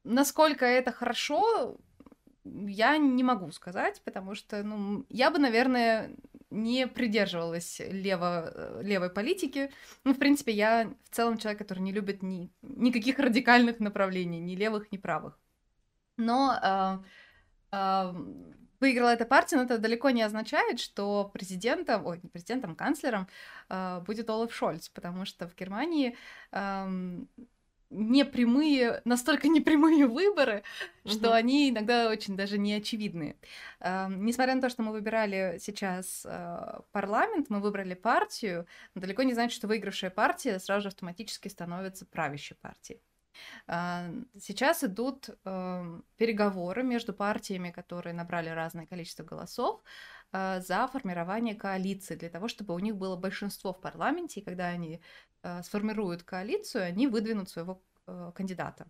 Насколько 0.04 0.64
это 0.64 0.92
хорошо, 0.92 1.76
я 2.44 2.96
не 2.96 3.24
могу 3.24 3.50
сказать, 3.50 4.00
потому 4.04 4.34
что, 4.34 4.62
ну, 4.62 5.04
я 5.08 5.30
бы, 5.30 5.38
наверное, 5.38 6.14
не 6.50 6.86
придерживалась 6.86 7.80
лево, 7.80 8.52
э, 8.54 8.82
левой 8.82 9.10
политики. 9.10 9.70
Ну, 10.04 10.14
в 10.14 10.18
принципе, 10.18 10.52
я 10.52 10.92
в 11.04 11.14
целом 11.14 11.38
человек, 11.38 11.58
который 11.58 11.80
не 11.80 11.92
любит 11.92 12.22
ни, 12.22 12.50
никаких 12.62 13.18
радикальных 13.18 13.80
направлений, 13.80 14.38
ни 14.38 14.54
левых, 14.54 14.92
ни 14.92 14.96
правых. 14.96 15.38
Но 16.16 16.54
э, 16.62 16.98
э, 17.72 18.14
выиграла 18.80 19.10
эта 19.10 19.24
партия, 19.24 19.56
но 19.56 19.62
это 19.62 19.78
далеко 19.78 20.10
не 20.10 20.22
означает, 20.22 20.80
что 20.80 21.30
президентом, 21.32 22.06
ой, 22.06 22.20
не 22.22 22.28
президентом, 22.28 22.74
канцлером 22.74 23.28
э, 23.68 24.00
будет 24.06 24.30
Олаф 24.30 24.54
Шольц, 24.54 24.88
потому 24.88 25.24
что 25.24 25.48
в 25.48 25.54
Германии 25.54 26.16
э, 26.52 27.18
непрямые, 27.90 29.00
настолько 29.04 29.48
непрямые 29.48 30.06
выборы, 30.06 30.62
угу. 31.04 31.12
что 31.12 31.32
они 31.32 31.70
иногда 31.70 32.08
очень 32.08 32.36
даже 32.36 32.58
не 32.58 32.74
очевидные. 32.74 33.36
Э, 33.80 34.08
несмотря 34.08 34.54
на 34.54 34.60
то, 34.60 34.68
что 34.68 34.82
мы 34.82 34.92
выбирали 34.92 35.58
сейчас 35.60 36.26
э, 36.28 36.80
парламент, 36.92 37.46
мы 37.48 37.60
выбрали 37.60 37.94
партию, 37.94 38.66
но 38.94 39.00
далеко 39.00 39.22
не 39.22 39.34
значит, 39.34 39.56
что 39.56 39.68
выигравшая 39.68 40.10
партия 40.10 40.58
сразу 40.58 40.82
же 40.82 40.88
автоматически 40.88 41.48
становится 41.48 42.06
правящей 42.06 42.56
партией. 42.60 43.00
Э, 43.68 44.12
сейчас 44.40 44.84
идут 44.84 45.30
э, 45.44 46.00
переговоры 46.16 46.82
между 46.82 47.12
партиями, 47.12 47.70
которые 47.70 48.14
набрали 48.14 48.48
разное 48.48 48.86
количество 48.86 49.24
голосов, 49.24 49.82
э, 50.32 50.60
за 50.60 50.86
формирование 50.88 51.54
коалиции, 51.54 52.16
для 52.16 52.30
того, 52.30 52.48
чтобы 52.48 52.74
у 52.74 52.78
них 52.78 52.96
было 52.96 53.16
большинство 53.16 53.72
в 53.72 53.80
парламенте, 53.80 54.40
и 54.40 54.44
когда 54.44 54.66
они 54.66 55.00
Э, 55.46 55.62
сформируют 55.62 56.24
коалицию, 56.24 56.84
они 56.84 57.06
выдвинут 57.06 57.48
своего 57.48 57.80
э, 58.08 58.32
кандидата. 58.34 58.88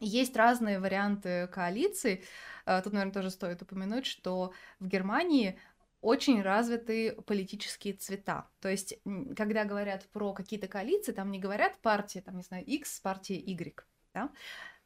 Есть 0.00 0.36
разные 0.36 0.80
варианты 0.80 1.46
коалиций. 1.48 2.24
Э, 2.66 2.80
тут, 2.82 2.92
наверное, 2.92 3.14
тоже 3.14 3.30
стоит 3.30 3.62
упомянуть, 3.62 4.04
что 4.04 4.52
в 4.80 4.88
Германии 4.88 5.56
очень 6.00 6.42
развиты 6.42 7.12
политические 7.26 7.94
цвета. 7.94 8.48
То 8.60 8.68
есть, 8.68 8.94
когда 9.36 9.64
говорят 9.64 10.06
про 10.12 10.32
какие-то 10.32 10.68
коалиции, 10.68 11.12
там 11.12 11.30
не 11.30 11.38
говорят 11.38 11.78
партии, 11.78 12.20
там, 12.24 12.36
не 12.36 12.42
знаю, 12.42 12.64
X, 12.64 13.00
партия 13.00 13.36
Y, 13.36 13.84
да? 14.14 14.30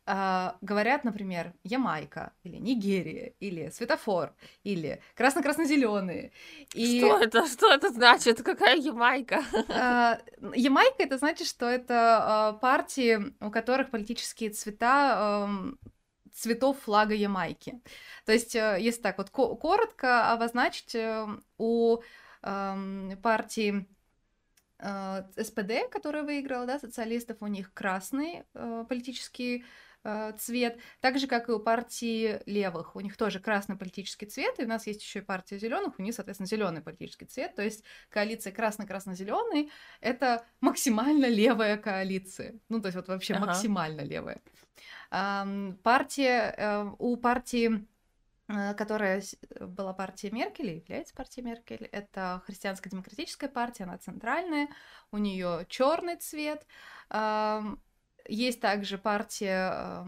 Э, 0.04 0.56
говорят, 0.62 1.04
например, 1.04 1.54
Ямайка, 1.62 2.32
или 2.42 2.56
Нигерия, 2.56 3.34
или 3.38 3.70
светофор, 3.70 4.34
или 4.64 5.00
красно-красно-зеленые. 5.14 6.32
И... 6.74 6.98
Что 6.98 7.18
это? 7.20 7.46
Что 7.46 7.72
это 7.72 7.90
значит? 7.90 8.42
Какая 8.42 8.76
Ямайка? 8.76 9.44
Э, 9.52 10.20
Ямайка 10.56 11.04
это 11.04 11.18
значит, 11.18 11.46
что 11.46 11.66
это 11.66 12.56
э, 12.56 12.58
партии, 12.58 13.32
у 13.38 13.52
которых 13.52 13.90
политические 13.90 14.50
цвета 14.50 15.46
эм, 15.48 15.78
цветов 16.32 16.80
флага 16.80 17.14
Ямайки. 17.14 17.80
То 18.24 18.32
есть, 18.32 18.54
э, 18.54 18.78
если 18.80 19.02
так 19.02 19.18
вот 19.18 19.30
коротко 19.30 20.32
обозначить, 20.32 20.94
э, 20.94 21.26
у 21.58 21.98
эм, 22.42 23.16
партии 23.16 23.86
э, 24.78 25.22
СПД, 25.36 25.90
которая 25.90 26.24
выиграла, 26.24 26.66
да, 26.66 26.78
социалистов, 26.78 27.38
у 27.40 27.46
них 27.46 27.72
красный 27.72 28.44
политический 28.88 29.58
Э, 29.60 29.91
цвет, 30.38 30.78
так 31.00 31.18
же, 31.18 31.26
как 31.26 31.48
и 31.48 31.52
у 31.52 31.60
партии 31.60 32.40
левых. 32.46 32.96
У 32.96 33.00
них 33.00 33.16
тоже 33.16 33.38
красный 33.38 33.76
политический 33.76 34.26
цвет, 34.26 34.58
и 34.58 34.64
у 34.64 34.68
нас 34.68 34.86
есть 34.86 35.02
еще 35.02 35.20
и 35.20 35.22
партия 35.22 35.58
зеленых, 35.58 35.98
у 35.98 36.02
них, 36.02 36.14
соответственно, 36.14 36.48
зеленый 36.48 36.82
политический 36.82 37.26
цвет. 37.26 37.54
То 37.54 37.62
есть 37.62 37.84
коалиция 38.08 38.52
красно-красно-зеленый 38.52 39.70
это 40.00 40.44
максимально 40.60 41.26
левая 41.26 41.76
коалиция. 41.76 42.54
Ну, 42.68 42.80
то 42.80 42.88
есть 42.88 42.96
вот 42.96 43.08
вообще 43.08 43.34
ага. 43.34 43.46
максимально 43.46 44.00
левая. 44.00 44.40
Партия, 45.10 46.54
э, 46.56 46.90
у 46.98 47.16
партии 47.16 47.86
э, 48.48 48.74
которая 48.74 49.22
была 49.60 49.92
партия 49.92 50.30
Меркель, 50.30 50.76
является 50.76 51.14
партией 51.14 51.44
Меркель. 51.44 51.88
Это 51.92 52.42
христианско-демократическая 52.46 53.48
партия, 53.48 53.84
она 53.84 53.98
центральная, 53.98 54.68
у 55.10 55.18
нее 55.18 55.66
черный 55.68 56.16
цвет. 56.16 56.66
Есть 58.32 58.60
также 58.60 58.98
партия 58.98 60.06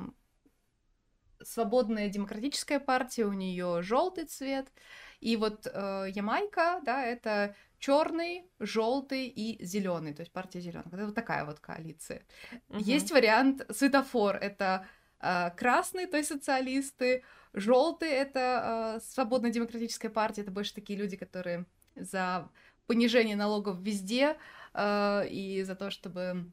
Свободная 1.43 2.09
демократическая 2.09 2.81
партия, 2.81 3.26
у 3.26 3.33
нее 3.33 3.83
желтый 3.83 4.25
цвет. 4.25 4.73
И 5.21 5.37
вот 5.37 5.66
э, 5.66 6.07
Ямайка, 6.09 6.81
да, 6.85 7.04
это 7.04 7.54
черный, 7.78 8.49
желтый 8.61 9.26
и 9.26 9.62
зеленый, 9.62 10.14
то 10.14 10.21
есть 10.21 10.33
партия 10.33 10.61
зеленых. 10.61 10.93
Это 10.93 11.04
вот 11.07 11.14
такая 11.14 11.45
вот 11.45 11.61
коалиция. 11.61 12.23
Угу. 12.71 12.78
Есть 12.78 13.11
вариант 13.11 13.66
светофор, 13.71 14.37
это 14.37 14.87
э, 15.21 15.50
красный, 15.50 16.07
то 16.07 16.16
есть 16.16 16.31
социалисты, 16.31 17.25
желтый 17.52 18.09
это 18.09 18.97
э, 18.97 19.00
свободная 19.04 19.50
демократическая 19.50 20.09
партия, 20.09 20.43
это 20.43 20.50
больше 20.50 20.75
такие 20.75 20.99
люди, 20.99 21.16
которые 21.16 21.66
за 21.95 22.49
понижение 22.87 23.37
налогов 23.37 23.78
везде 23.81 24.37
э, 24.73 25.28
и 25.28 25.62
за 25.62 25.75
то, 25.75 25.90
чтобы 25.90 26.50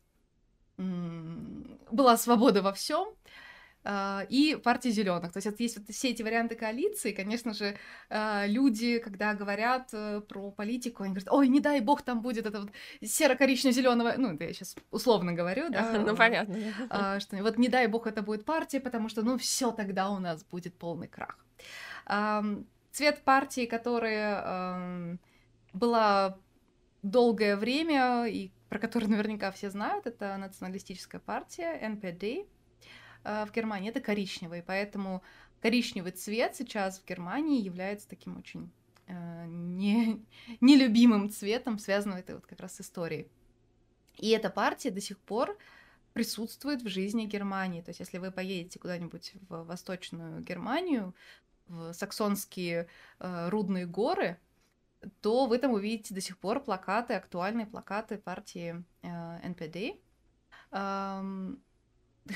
была 1.92 2.18
свобода 2.18 2.62
во 2.62 2.74
всем, 2.74 3.08
а, 3.84 4.26
и 4.30 4.56
партия 4.56 4.92
зеленых. 4.92 5.32
То 5.34 5.38
есть 5.38 5.60
есть 5.60 5.78
вот 5.78 5.90
все 5.90 6.10
эти 6.10 6.22
варианты 6.22 6.56
коалиции. 6.56 7.12
Конечно 7.12 7.54
же, 7.54 7.76
а, 8.10 8.46
люди, 8.46 9.00
когда 9.00 9.34
говорят 9.34 9.90
э, 9.94 10.22
про 10.22 10.52
политику, 10.52 11.04
они 11.04 11.14
говорят, 11.14 11.34
ой, 11.34 11.48
не 11.48 11.60
дай 11.60 11.82
бог 11.82 12.04
там 12.04 12.22
будет 12.22 12.46
это 12.46 12.62
вот 12.62 12.72
серо-коричнево-зеленого, 13.02 14.14
ну, 14.18 14.36
это 14.36 14.44
я 14.44 14.54
сейчас 14.54 14.76
условно 14.92 15.34
говорю, 15.34 15.70
да. 15.70 16.00
Ну, 16.06 16.16
понятно. 16.16 16.58
А, 16.90 17.20
что 17.20 17.38
вот 17.38 17.58
не 17.58 17.70
дай 17.70 17.88
бог 17.88 18.06
это 18.06 18.22
будет 18.22 18.46
партия, 18.46 18.80
потому 18.80 19.10
что, 19.10 19.24
ну, 19.24 19.38
все 19.38 19.72
тогда 19.72 20.12
у 20.12 20.20
нас 20.20 20.44
будет 20.44 20.76
полный 20.76 21.08
крах. 21.08 21.38
Цвет 22.92 23.24
партии, 23.24 23.66
которая 23.66 25.18
была 25.74 26.38
долгое 27.02 27.56
время 27.56 28.26
и 28.28 28.52
про 28.72 28.80
который 28.80 29.10
наверняка 29.10 29.52
все 29.52 29.70
знают, 29.70 30.08
это 30.08 30.38
националистическая 30.38 31.20
партия 31.20 31.78
НПД 31.90 32.24
э, 32.24 33.46
в 33.46 33.52
Германии. 33.52 33.90
Это 33.90 34.00
коричневый, 34.00 34.64
поэтому 34.66 35.22
коричневый 35.60 36.14
цвет 36.14 36.56
сейчас 36.56 37.02
в 37.02 37.06
Германии 37.06 37.62
является 37.62 38.08
таким 38.08 38.38
очень 38.38 38.72
э, 39.08 39.46
не, 39.46 40.26
нелюбимым 40.62 41.30
цветом, 41.30 41.80
связанным 41.80 42.20
это 42.20 42.36
вот 42.36 42.46
как 42.46 42.62
раз 42.62 42.78
с 42.78 42.80
историей. 42.80 43.28
И 44.16 44.30
эта 44.30 44.50
партия 44.50 44.90
до 44.90 45.02
сих 45.02 45.20
пор 45.20 45.58
присутствует 46.14 46.82
в 46.82 46.88
жизни 46.88 47.26
Германии. 47.26 47.82
То 47.82 47.90
есть, 47.90 48.00
если 48.00 48.20
вы 48.20 48.32
поедете 48.32 48.80
куда-нибудь 48.80 49.34
в 49.50 49.66
Восточную 49.66 50.40
Германию, 50.44 51.14
в 51.68 51.92
саксонские 51.92 52.88
э, 53.20 53.50
рудные 53.50 53.86
горы, 53.86 54.40
то 55.22 55.48
вы 55.48 55.58
там 55.58 55.74
увидите 55.74 56.14
до 56.14 56.22
сих 56.22 56.38
пор 56.38 56.62
плакаты, 56.62 57.14
актуальные 57.14 57.66
плакаты 57.66 58.18
партии 58.18 58.84
э, 59.02 59.50
НПД. 59.50 60.00
Эм, 60.72 61.64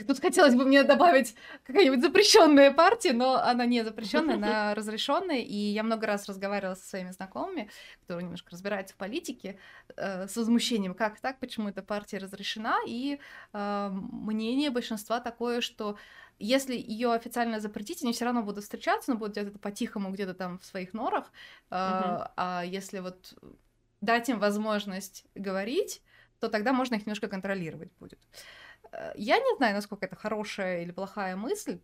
Тут 0.07 0.19
хотелось 0.19 0.55
бы 0.55 0.65
мне 0.65 0.83
добавить 0.83 1.35
какая-нибудь 1.63 2.01
запрещенная 2.01 2.71
партия, 2.71 3.13
но 3.13 3.35
она 3.35 3.65
не 3.65 3.83
запрещенная, 3.83 4.35
она 4.35 4.75
разрешенная. 4.75 5.39
И 5.39 5.55
я 5.55 5.83
много 5.83 6.07
раз 6.07 6.27
разговаривала 6.27 6.75
со 6.75 6.87
своими 6.87 7.11
знакомыми, 7.11 7.69
которые 8.01 8.23
немножко 8.23 8.51
разбираются 8.51 8.95
в 8.95 8.97
политике, 8.97 9.59
э, 9.95 10.27
с 10.27 10.35
возмущением, 10.35 10.95
как 10.95 11.19
так, 11.19 11.39
почему 11.39 11.69
эта 11.69 11.83
партия 11.83 12.17
разрешена. 12.17 12.77
И 12.87 13.19
э, 13.53 13.89
мнение 13.91 14.71
большинства 14.71 15.19
такое, 15.19 15.61
что 15.61 15.97
если 16.39 16.75
ее 16.75 17.13
официально 17.13 17.59
запретить, 17.59 18.03
они 18.03 18.11
все 18.11 18.25
равно 18.25 18.41
будут 18.41 18.63
встречаться, 18.63 19.11
но 19.11 19.17
будут 19.17 19.37
где-то 19.37 19.59
по-тихому, 19.59 20.11
где-то 20.11 20.33
там 20.33 20.59
в 20.59 20.65
своих 20.65 20.93
норах. 20.93 21.31
Э, 21.69 21.75
uh-huh. 21.75 22.31
А 22.35 22.63
если 22.65 22.99
вот 22.99 23.35
дать 24.01 24.29
им 24.29 24.39
возможность 24.39 25.25
говорить, 25.35 26.01
то 26.39 26.49
тогда 26.49 26.73
можно 26.73 26.95
их 26.95 27.05
немножко 27.05 27.27
контролировать 27.27 27.91
будет. 27.99 28.19
Я 29.15 29.37
не 29.37 29.57
знаю, 29.57 29.75
насколько 29.75 30.05
это 30.05 30.15
хорошая 30.15 30.83
или 30.83 30.91
плохая 30.91 31.35
мысль. 31.35 31.79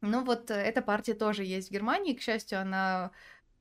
Но 0.00 0.22
вот 0.22 0.50
э, 0.50 0.54
эта 0.54 0.82
партия 0.82 1.14
тоже 1.14 1.44
есть 1.44 1.68
в 1.68 1.72
Германии. 1.72 2.14
К 2.14 2.20
счастью, 2.20 2.60
она 2.60 3.10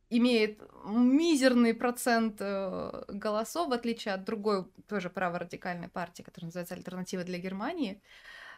имеет 0.09 0.61
мизерный 0.85 1.73
процент 1.73 2.37
э, 2.39 3.03
голосов, 3.07 3.69
в 3.69 3.73
отличие 3.73 4.13
от 4.13 4.23
другой 4.23 4.65
тоже 4.87 5.09
праворадикальной 5.09 5.87
партии, 5.89 6.23
которая 6.23 6.47
называется 6.47 6.75
«Альтернатива 6.75 7.23
для 7.23 7.37
Германии». 7.39 8.01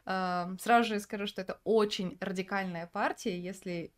Сразу 0.05 0.83
же 0.83 0.99
скажу, 0.99 1.25
что 1.25 1.41
это 1.41 1.59
очень 1.63 2.19
радикальная 2.21 2.85
партия. 2.85 3.39
Если 3.39 3.91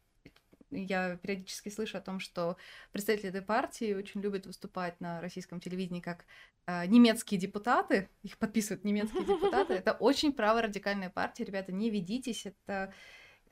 я 0.72 1.18
периодически 1.18 1.70
слышу 1.70 1.98
о 1.98 2.02
том, 2.02 2.20
что 2.20 2.58
представители 2.92 3.30
этой 3.30 3.42
партии 3.42 3.94
очень 3.94 4.22
любят 4.22 4.46
выступать 4.46 5.00
на 5.02 5.22
российском 5.22 5.60
телевидении 5.60 6.02
как 6.02 6.26
э, 6.66 6.86
немецкие 6.88 7.40
депутаты, 7.40 8.10
их 8.24 8.38
подписывают 8.38 8.84
немецкие 8.84 9.24
депутаты. 9.24 9.74
Это 9.76 9.94
очень 9.94 10.34
праворадикальная 10.34 11.10
партия, 11.10 11.46
ребята, 11.46 11.72
не 11.72 11.90
ведитесь, 11.90 12.46
это 12.46 12.94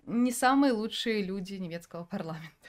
не 0.06 0.32
самые 0.32 0.74
лучшие 0.74 1.24
люди 1.24 1.56
немецкого 1.56 2.04
парламента. 2.04 2.68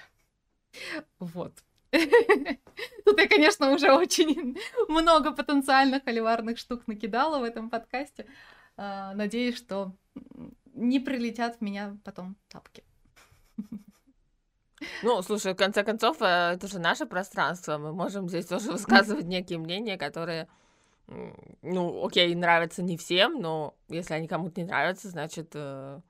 Вот. 1.19 1.53
Тут 3.05 3.21
я, 3.21 3.29
конечно, 3.29 3.73
уже 3.73 3.93
очень 3.93 4.59
много 4.89 5.33
потенциальных 5.33 6.05
холиварных 6.05 6.59
штук 6.59 6.87
накидала 6.87 7.39
в 7.39 7.45
этом 7.45 7.71
подкасте. 7.71 8.27
А, 8.77 9.15
надеюсь, 9.15 9.57
что 9.57 9.97
не 10.75 11.01
прилетят 11.01 11.57
в 11.57 11.61
меня 11.61 11.97
потом 12.05 12.37
тапки. 12.49 12.85
Ну, 15.03 15.23
слушай, 15.23 15.53
в 15.53 15.57
конце 15.57 15.85
концов, 15.85 16.21
э, 16.21 16.53
это 16.55 16.69
же 16.69 16.79
наше 16.79 17.07
пространство. 17.07 17.79
Мы 17.79 17.93
можем 17.93 18.29
здесь 18.29 18.47
тоже 18.47 18.73
высказывать 18.73 19.27
некие 19.27 19.59
мнения, 19.59 19.99
которые, 19.99 20.49
ну, 21.63 22.05
окей, 22.05 22.35
нравятся 22.35 22.83
не 22.83 22.97
всем, 22.97 23.41
но 23.41 23.75
если 23.89 24.15
они 24.15 24.29
кому-то 24.29 24.61
не 24.61 24.67
нравятся, 24.67 25.09
значит, 25.09 25.51
э, 25.55 26.01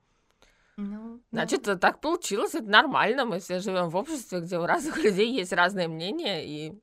ну, 0.77 1.19
значит, 1.31 1.65
ну... 1.65 1.77
так 1.77 1.99
получилось, 2.01 2.55
это 2.55 2.69
нормально. 2.69 3.25
Мы 3.25 3.39
все 3.39 3.59
живем 3.59 3.89
в 3.89 3.95
обществе, 3.95 4.39
где 4.39 4.57
у 4.57 4.65
разных 4.65 4.97
людей 5.03 5.31
есть 5.31 5.53
разные 5.53 5.87
мнения, 5.87 6.45
и 6.45 6.79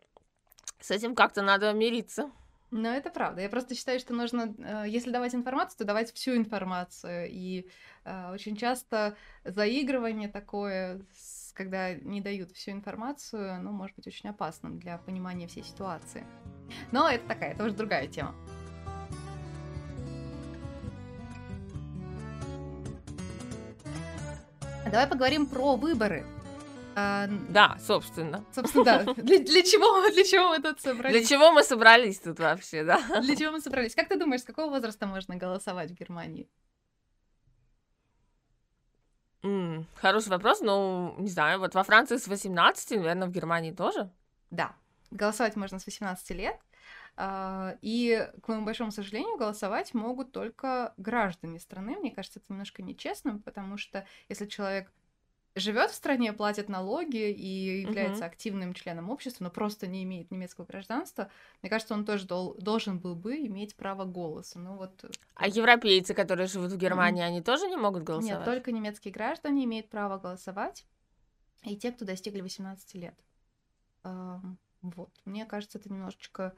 с 0.81 0.91
этим 0.91 1.15
как-то 1.15 1.43
надо 1.43 1.73
мириться. 1.73 2.31
Ну, 2.71 2.89
это 2.89 3.09
правда. 3.09 3.41
Я 3.41 3.49
просто 3.49 3.77
считаю, 3.77 4.01
что 4.01 4.15
нужно, 4.15 4.53
если 4.85 5.13
давать 5.13 5.33
информацию, 5.33 5.79
то 5.79 5.85
давать 5.85 6.13
всю 6.13 6.35
информацию. 6.35 7.29
И 7.31 7.69
очень 8.33 8.57
часто 8.57 9.17
заигрывание 9.45 10.29
такое 10.29 11.01
с 11.15 11.34
когда 11.55 11.95
не 11.95 12.21
дают 12.21 12.53
всю 12.53 12.73
информацию, 12.73 13.63
ну, 13.63 13.71
может 13.71 13.97
быть 13.97 14.07
очень 14.07 14.29
опасным 14.29 14.79
для 14.79 14.99
понимания 14.99 15.47
всей 15.47 15.63
ситуации. 15.63 16.25
Но 16.93 17.09
это 17.09 17.27
такая, 17.27 17.53
это 17.53 17.65
уже 17.65 17.75
другая 17.75 18.09
тема. 18.09 18.35
Давай 24.85 25.07
поговорим 25.07 25.47
про 25.47 25.77
выборы. 25.77 26.25
А, 26.97 27.27
да, 27.49 27.77
собственно. 27.81 28.45
Собственно, 28.53 28.85
да. 28.85 29.05
Для, 29.17 29.41
для 29.41 29.63
чего, 29.63 30.09
для 30.13 30.23
чего 30.23 30.51
мы 30.51 30.61
тут 30.61 30.81
собрались? 30.81 31.17
Для 31.17 31.27
чего 31.27 31.51
мы 31.51 31.65
собрались 31.65 32.21
тут 32.21 32.39
вообще, 32.39 32.85
да? 32.85 33.01
Для 33.21 33.35
чего 33.35 33.51
мы 33.51 33.61
собрались? 33.61 33.97
Как 33.97 34.09
ты 34.09 34.17
думаешь, 34.17 34.43
с 34.43 34.45
какого 34.45 34.71
возраста 34.71 35.07
можно 35.07 35.35
голосовать 35.35 35.91
в 35.91 35.95
Германии? 35.95 36.49
М, 39.45 39.87
хороший 39.97 40.31
вопрос, 40.31 40.61
но 40.63 41.15
не 41.19 41.29
знаю, 41.29 41.61
вот 41.61 41.75
во 41.75 41.83
Франции 41.85 42.17
с 42.17 42.27
18, 42.27 42.97
наверное, 42.97 43.29
в 43.29 43.31
Германии 43.31 43.73
тоже. 43.73 44.11
Да, 44.51 44.75
голосовать 45.11 45.55
можно 45.55 45.79
с 45.79 45.87
18 45.87 46.33
лет. 46.33 46.59
А, 47.17 47.77
и, 47.83 48.29
к 48.43 48.49
моему 48.49 48.65
большому 48.65 48.91
сожалению, 48.91 49.37
голосовать 49.37 49.95
могут 49.95 50.33
только 50.33 50.95
граждане 50.97 51.61
страны. 51.61 51.97
Мне 51.97 52.11
кажется, 52.11 52.41
это 52.41 52.47
немножко 52.53 52.83
нечестным, 52.83 53.41
потому 53.43 53.77
что 53.77 54.07
если 54.29 54.47
человек 54.47 54.91
живет 55.55 55.91
в 55.91 55.95
стране, 55.95 56.33
платит 56.33 56.69
налоги 56.69 57.31
и 57.31 57.83
является 57.83 58.25
uh-huh. 58.25 58.29
активным 58.29 58.75
членом 58.75 59.11
общества, 59.11 59.45
но 59.45 59.51
просто 59.51 59.87
не 59.87 60.03
имеет 60.05 60.31
немецкого 60.31 60.65
гражданства, 60.65 61.31
мне 61.63 61.71
кажется, 61.71 61.95
он 61.95 62.05
тоже 62.05 62.27
дол- 62.27 62.55
должен 62.59 62.99
был 62.99 63.15
бы 63.15 63.37
иметь 63.47 63.77
право 63.77 64.05
голоса. 64.05 64.59
Ну 64.59 64.77
вот. 64.77 65.05
Э, 65.05 65.09
а 65.35 65.49
европейцы, 65.49 66.15
которые 66.15 66.47
живут 66.47 66.73
в 66.73 66.77
Германии, 66.77 67.23
mm-hmm. 67.23 67.29
они 67.29 67.43
тоже 67.43 67.69
не 67.69 67.77
могут 67.77 68.03
голосовать? 68.03 68.39
Нет, 68.39 68.45
только 68.45 68.73
немецкие 68.73 69.13
граждане 69.13 69.65
имеют 69.65 69.89
право 69.89 70.19
голосовать, 70.19 70.87
и 71.63 71.77
те, 71.77 71.93
кто 71.93 72.05
достигли 72.05 72.41
18 72.41 72.95
лет. 72.95 73.15
Вот. 74.03 75.11
Мне 75.25 75.47
кажется, 75.47 75.79
это 75.79 75.91
немножечко, 75.91 76.55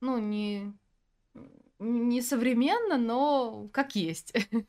ну, 0.00 0.18
не 0.18 0.72
не 1.78 2.22
современно, 2.22 2.96
но 2.96 3.68
как 3.72 3.94
есть. 3.94 4.32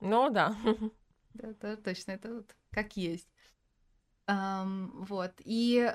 Ну 0.00 0.28
да. 0.28 0.54
Да, 1.34 1.54
да, 1.60 1.76
точно, 1.76 2.12
это 2.12 2.34
вот 2.34 2.56
как 2.70 2.96
есть. 2.96 3.28
Um, 4.26 4.90
вот. 5.04 5.32
И, 5.40 5.92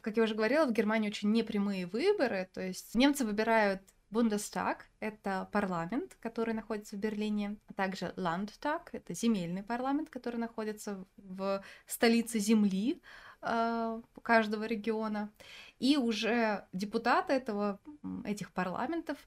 как 0.00 0.16
я 0.16 0.24
уже 0.24 0.34
говорила, 0.34 0.66
в 0.66 0.72
Германии 0.72 1.08
очень 1.08 1.32
непрямые 1.32 1.86
выборы. 1.86 2.48
То 2.52 2.60
есть 2.60 2.94
немцы 2.94 3.24
выбирают 3.24 3.82
Бундестаг— 4.10 4.86
это 5.00 5.48
парламент, 5.52 6.16
который 6.20 6.54
находится 6.54 6.96
в 6.96 7.00
Берлине, 7.00 7.56
а 7.66 7.72
также 7.72 8.12
Landtag— 8.16 8.88
это 8.92 9.14
земельный 9.14 9.64
парламент, 9.64 10.10
который 10.10 10.36
находится 10.36 11.04
в 11.16 11.62
столице 11.86 12.38
земли 12.38 13.02
э, 13.42 14.02
каждого 14.22 14.64
региона. 14.64 15.32
И 15.80 15.96
уже 15.96 16.66
депутаты 16.72 17.32
этого, 17.32 17.80
этих 18.24 18.52
парламентов 18.52 19.18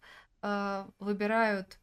э, 0.42 0.86
выбирают 1.00 1.78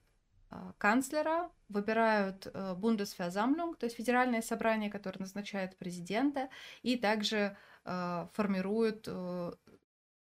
канцлера, 0.78 1.50
выбирают 1.68 2.46
э, 2.46 2.74
Бундесверsammlung, 2.74 3.76
то 3.76 3.86
есть 3.86 3.96
федеральное 3.96 4.42
собрание, 4.42 4.90
которое 4.90 5.20
назначает 5.20 5.76
президента, 5.76 6.48
и 6.82 6.96
также 6.96 7.56
э, 7.84 8.26
формируют 8.32 9.04
э, 9.08 9.52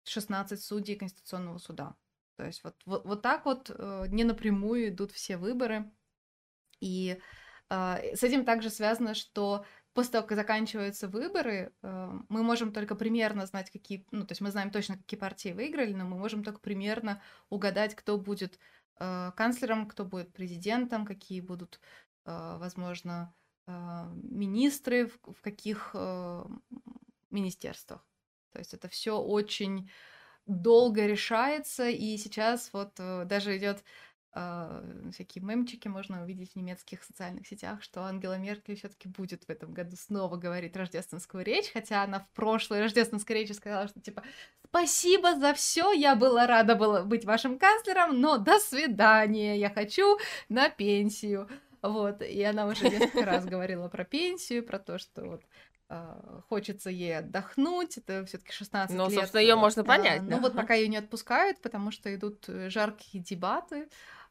16 0.05 0.61
судей 0.61 0.95
Конституционного 0.95 1.59
суда. 1.59 1.95
То 2.37 2.45
есть 2.45 2.63
вот, 2.63 2.75
вот, 2.85 3.05
вот 3.05 3.21
так 3.21 3.45
вот 3.45 3.69
э, 3.73 4.05
не 4.09 4.23
напрямую 4.23 4.89
идут 4.89 5.11
все 5.11 5.37
выборы. 5.37 5.91
И 6.79 7.19
э, 7.69 8.15
с 8.15 8.23
этим 8.23 8.45
также 8.45 8.69
связано, 8.69 9.13
что 9.13 9.65
после 9.93 10.13
того, 10.13 10.27
как 10.27 10.37
заканчиваются 10.37 11.07
выборы, 11.07 11.73
э, 11.81 12.11
мы 12.29 12.43
можем 12.43 12.71
только 12.71 12.95
примерно 12.95 13.45
знать, 13.45 13.71
какие, 13.71 14.05
ну, 14.11 14.25
то 14.25 14.31
есть 14.31 14.41
мы 14.41 14.51
знаем 14.51 14.71
точно, 14.71 14.97
какие 14.97 15.19
партии 15.19 15.49
выиграли, 15.49 15.93
но 15.93 16.05
мы 16.05 16.17
можем 16.17 16.43
только 16.43 16.59
примерно 16.59 17.21
угадать, 17.49 17.95
кто 17.95 18.17
будет 18.17 18.59
Э, 18.59 18.76
канцлером, 18.97 19.87
кто 19.87 20.05
будет 20.05 20.33
президентом, 20.33 21.05
какие 21.05 21.41
будут, 21.41 21.79
э, 22.25 22.57
возможно, 22.57 23.33
э, 23.67 23.71
министры 24.23 25.07
в 25.07 25.41
каких 25.41 25.95
министерствах. 27.29 28.05
То 28.51 28.59
есть 28.59 28.73
это 28.73 28.87
все 28.87 29.19
очень 29.19 29.89
долго 30.45 31.05
решается, 31.05 31.89
и 31.89 32.17
сейчас 32.17 32.71
вот 32.73 32.95
даже 32.95 33.57
идет 33.57 33.79
э, 33.79 33.83
всякие 35.13 35.43
мемчики 35.43 35.87
можно 35.87 36.23
увидеть 36.23 36.53
в 36.53 36.55
немецких 36.55 37.03
социальных 37.03 37.47
сетях, 37.47 37.81
что 37.81 38.03
Ангела 38.03 38.37
Меркель 38.37 38.75
все-таки 38.75 39.07
будет 39.07 39.45
в 39.45 39.49
этом 39.49 39.73
году 39.73 39.95
снова 39.95 40.35
говорить 40.35 40.75
рождественскую 40.75 41.43
речь, 41.43 41.71
хотя 41.71 42.03
она 42.03 42.19
в 42.19 42.27
прошлой 42.35 42.81
рождественской 42.81 43.37
речи 43.37 43.53
сказала, 43.53 43.87
что 43.87 43.99
типа 43.99 44.23
спасибо 44.65 45.35
за 45.35 45.53
все, 45.53 45.91
я 45.91 46.15
была 46.15 46.45
рада 46.45 46.75
была 46.75 47.03
быть 47.03 47.25
вашим 47.25 47.57
канцлером, 47.57 48.19
но 48.19 48.37
до 48.37 48.59
свидания, 48.59 49.57
я 49.57 49.69
хочу 49.69 50.17
на 50.49 50.69
пенсию. 50.69 51.47
Вот, 51.81 52.21
и 52.21 52.43
она 52.43 52.65
уже 52.65 52.89
несколько 52.89 53.23
раз 53.23 53.45
говорила 53.45 53.87
про 53.87 54.03
пенсию, 54.03 54.63
про 54.63 54.79
то, 54.79 54.97
что 54.97 55.23
вот 55.25 55.43
а, 55.89 56.41
хочется 56.49 56.89
ей 56.89 57.19
отдохнуть, 57.19 57.97
это 57.97 58.25
все-таки 58.25 58.51
16 58.51 58.95
ну, 58.95 59.05
лет. 59.05 59.13
Ну, 59.13 59.19
собственно, 59.21 59.41
ее 59.41 59.55
можно 59.55 59.83
понять. 59.85 60.21
А, 60.21 60.23
да? 60.23 60.35
Ну, 60.35 60.41
вот 60.41 60.53
пока 60.53 60.73
ее 60.73 60.89
не 60.89 60.97
отпускают, 60.97 61.61
потому 61.61 61.91
что 61.91 62.13
идут 62.13 62.43
э, 62.49 62.69
жаркие 62.69 63.23
дебаты 63.23 63.83
а, 63.83 63.87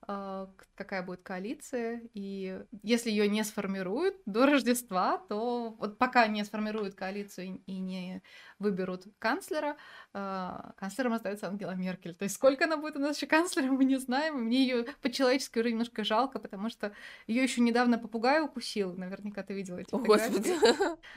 какая 0.07 1.03
будет 1.03 1.23
коалиция, 1.23 2.03
и 2.15 2.61
если 2.83 3.11
ее 3.11 3.29
не 3.29 3.43
сформируют 3.43 4.17
до 4.25 4.47
Рождества, 4.47 5.19
то 5.29 5.75
вот 5.79 5.99
пока 5.99 6.27
не 6.29 6.45
сформируют 6.45 6.95
коалицию 6.95 7.61
и 7.67 7.79
не 7.79 8.23
выберут 8.59 9.05
канцлера, 9.19 9.77
а, 10.13 10.73
канцлером 10.77 11.15
остается 11.15 11.49
Ангела 11.49 11.73
Меркель. 11.73 12.15
То 12.15 12.25
есть 12.25 12.37
сколько 12.37 12.65
она 12.65 12.77
будет 12.77 12.97
у 12.97 13.01
нас 13.01 13.17
еще 13.17 13.27
канцлером, 13.27 13.75
мы 13.75 13.85
не 13.85 13.97
знаем. 13.97 14.45
Мне 14.45 14.63
ее 14.63 14.87
по-человечески 15.03 15.59
уже 15.59 15.71
немножко 15.71 16.05
жалко, 16.05 16.39
потому 16.39 16.71
что 16.71 16.93
ее 17.27 17.43
еще 17.43 17.61
недавно 17.61 17.99
попугай 17.99 18.43
укусил. 18.43 18.95
Наверняка 18.95 19.43
ты 19.43 19.55
видела 19.55 19.79
эти 19.79 19.95
О, 19.95 19.99
Господи, 19.99 20.55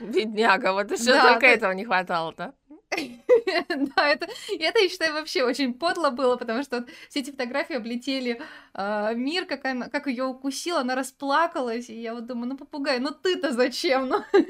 бедняга, 0.00 0.72
вот 0.72 0.90
еще 0.90 1.20
только 1.20 1.46
этого 1.46 1.72
не 1.72 1.84
хватало-то. 1.84 2.54
Да, 2.90 4.08
это, 4.08 4.26
это, 4.58 4.78
я 4.80 4.88
считаю, 4.88 5.14
вообще 5.14 5.44
очень 5.44 5.74
подло 5.74 6.10
было, 6.10 6.36
потому 6.36 6.62
что 6.62 6.86
все 7.08 7.20
эти 7.20 7.30
фотографии 7.30 7.76
облетели 7.76 8.42
э, 8.74 9.14
мир, 9.14 9.46
как, 9.46 9.64
она, 9.64 9.88
как 9.88 10.06
ее 10.06 10.24
укусила, 10.24 10.80
она 10.80 10.94
расплакалась, 10.94 11.88
и 11.88 12.00
я 12.00 12.14
вот 12.14 12.26
думаю, 12.26 12.48
ну, 12.48 12.56
попугай, 12.56 12.98
ну 12.98 13.10
ты-то 13.10 13.52
зачем? 13.52 14.08
Ну? 14.08 14.24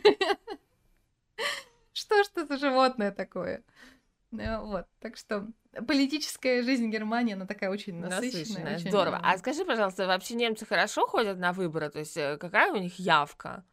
Что 1.92 2.24
ж 2.24 2.28
это 2.34 2.46
за 2.46 2.56
животное 2.58 3.12
такое? 3.12 3.62
Ну, 4.30 4.66
вот, 4.66 4.86
так 5.00 5.16
что 5.16 5.48
политическая 5.86 6.62
жизнь 6.62 6.88
Германии, 6.88 7.34
она 7.34 7.46
такая 7.46 7.70
очень 7.70 7.98
насыщенная. 7.98 8.38
насыщенная 8.38 8.76
очень... 8.76 8.88
Здорово. 8.88 9.20
А 9.22 9.38
скажи, 9.38 9.64
пожалуйста, 9.64 10.06
вообще 10.06 10.34
немцы 10.34 10.64
хорошо 10.64 11.06
ходят 11.06 11.38
на 11.38 11.52
выборы? 11.52 11.90
То 11.90 11.98
есть 11.98 12.16
э, 12.16 12.38
какая 12.38 12.72
у 12.72 12.76
них 12.76 12.98
явка? 12.98 13.64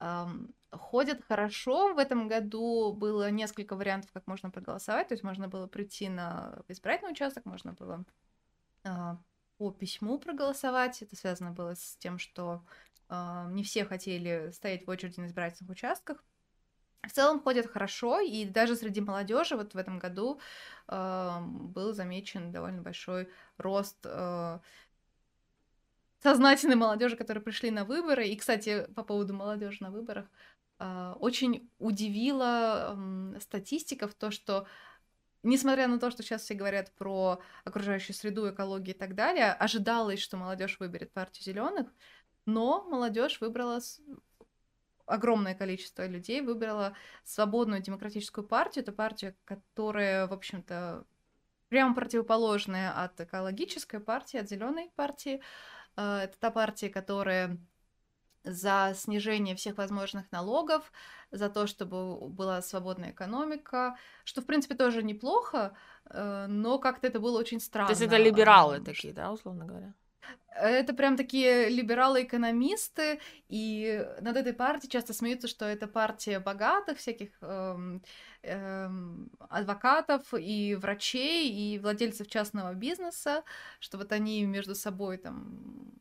Um, 0.00 0.52
ходят 0.72 1.22
хорошо. 1.28 1.94
В 1.94 1.98
этом 1.98 2.28
году 2.28 2.92
было 2.92 3.30
несколько 3.30 3.76
вариантов, 3.76 4.10
как 4.12 4.26
можно 4.26 4.50
проголосовать. 4.50 5.08
То 5.08 5.14
есть 5.14 5.24
можно 5.24 5.48
было 5.48 5.66
прийти 5.66 6.08
на 6.08 6.58
избирательный 6.68 7.12
участок, 7.12 7.44
можно 7.44 7.72
было 7.72 8.04
э, 8.84 9.16
по 9.58 9.70
письму 9.70 10.18
проголосовать. 10.18 11.02
Это 11.02 11.14
связано 11.16 11.50
было 11.50 11.74
с 11.74 11.96
тем, 11.98 12.18
что 12.18 12.64
э, 13.08 13.44
не 13.50 13.62
все 13.62 13.84
хотели 13.84 14.50
стоять 14.52 14.86
в 14.86 14.90
очереди 14.90 15.20
на 15.20 15.26
избирательных 15.26 15.70
участках. 15.70 16.24
В 17.02 17.10
целом 17.10 17.40
ходят 17.40 17.66
хорошо, 17.66 18.20
и 18.20 18.44
даже 18.44 18.76
среди 18.76 19.00
молодежи 19.00 19.56
вот 19.56 19.74
в 19.74 19.76
этом 19.76 19.98
году 19.98 20.40
э, 20.88 21.38
был 21.42 21.92
замечен 21.92 22.52
довольно 22.52 22.80
большой 22.80 23.28
рост 23.58 23.98
э, 24.04 24.60
сознательной 26.22 26.76
молодежи, 26.76 27.16
которые 27.16 27.42
пришли 27.42 27.70
на 27.70 27.84
выборы. 27.84 28.28
И, 28.28 28.36
кстати, 28.36 28.86
по 28.94 29.02
поводу 29.02 29.34
молодежи 29.34 29.78
на 29.80 29.90
выборах, 29.90 30.26
очень 31.20 31.70
удивила 31.78 32.98
статистика 33.40 34.08
в 34.08 34.14
то, 34.14 34.30
что 34.30 34.66
несмотря 35.42 35.88
на 35.88 35.98
то, 35.98 36.10
что 36.10 36.22
сейчас 36.22 36.42
все 36.42 36.54
говорят 36.54 36.92
про 36.92 37.40
окружающую 37.64 38.14
среду, 38.14 38.50
экологию 38.50 38.94
и 38.94 38.98
так 38.98 39.14
далее, 39.14 39.52
ожидалось, 39.52 40.20
что 40.20 40.36
молодежь 40.36 40.78
выберет 40.80 41.12
партию 41.12 41.44
зеленых, 41.44 41.88
но 42.46 42.84
молодежь 42.84 43.40
выбрала 43.40 43.80
огромное 45.06 45.54
количество 45.54 46.06
людей 46.06 46.40
выбрала 46.40 46.94
свободную 47.24 47.82
демократическую 47.82 48.46
партию. 48.46 48.82
Это 48.82 48.92
партия, 48.92 49.36
которая, 49.44 50.26
в 50.26 50.32
общем-то, 50.32 51.04
прямо 51.68 51.94
противоположная 51.94 52.92
от 52.92 53.20
экологической 53.20 54.00
партии, 54.00 54.38
от 54.38 54.48
зеленой 54.48 54.90
партии. 54.94 55.40
А, 55.96 56.24
это 56.24 56.38
та 56.38 56.50
партия, 56.50 56.88
которая 56.88 57.58
за 58.44 58.92
снижение 58.96 59.54
всех 59.54 59.76
возможных 59.76 60.30
налогов, 60.32 60.92
за 61.30 61.48
то, 61.48 61.66
чтобы 61.66 62.28
была 62.28 62.60
свободная 62.62 63.10
экономика, 63.10 63.96
что, 64.24 64.42
в 64.42 64.46
принципе, 64.46 64.74
тоже 64.74 65.02
неплохо, 65.02 65.74
э, 66.10 66.46
но 66.48 66.78
как-то 66.78 67.06
это 67.06 67.20
было 67.20 67.38
очень 67.38 67.60
странно. 67.60 67.88
То 67.88 67.92
есть 67.92 68.02
это 68.02 68.16
либералы 68.16 68.80
такие, 68.80 69.14
да, 69.14 69.32
условно 69.32 69.64
говоря? 69.64 69.94
Это 70.54 70.92
прям 70.92 71.16
такие 71.16 71.68
либералы-экономисты, 71.70 73.20
и 73.48 74.06
над 74.20 74.36
этой 74.36 74.52
партией 74.52 74.90
часто 74.90 75.14
смеются, 75.14 75.48
что 75.48 75.64
это 75.64 75.86
партия 75.88 76.38
богатых 76.38 76.98
всяких 76.98 77.30
эм, 77.40 78.02
эм, 78.42 79.30
адвокатов 79.48 80.34
и 80.34 80.74
врачей 80.74 81.50
и 81.50 81.78
владельцев 81.78 82.28
частного 82.28 82.74
бизнеса, 82.74 83.44
что 83.80 83.98
вот 83.98 84.12
они 84.12 84.44
между 84.44 84.74
собой 84.74 85.16
там 85.16 85.92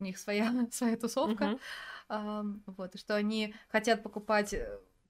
у 0.00 0.04
них 0.04 0.18
своя, 0.18 0.66
своя 0.72 0.96
тусовка, 0.96 1.44
uh-huh. 1.44 1.60
а, 2.08 2.44
вот, 2.66 2.98
что 2.98 3.16
они 3.16 3.54
хотят 3.68 4.02
покупать 4.02 4.54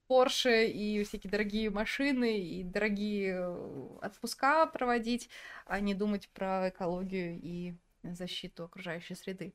Порше 0.07 0.49
э, 0.49 0.67
и 0.67 1.03
всякие 1.05 1.31
дорогие 1.31 1.69
машины 1.69 2.41
и 2.41 2.63
дорогие 2.63 3.35
э, 3.35 3.87
отпуска 4.01 4.67
проводить, 4.67 5.29
а 5.65 5.79
не 5.79 5.93
думать 5.93 6.29
про 6.29 6.67
экологию 6.67 7.39
и 7.41 7.75
защиту 8.03 8.65
окружающей 8.65 9.15
среды. 9.15 9.53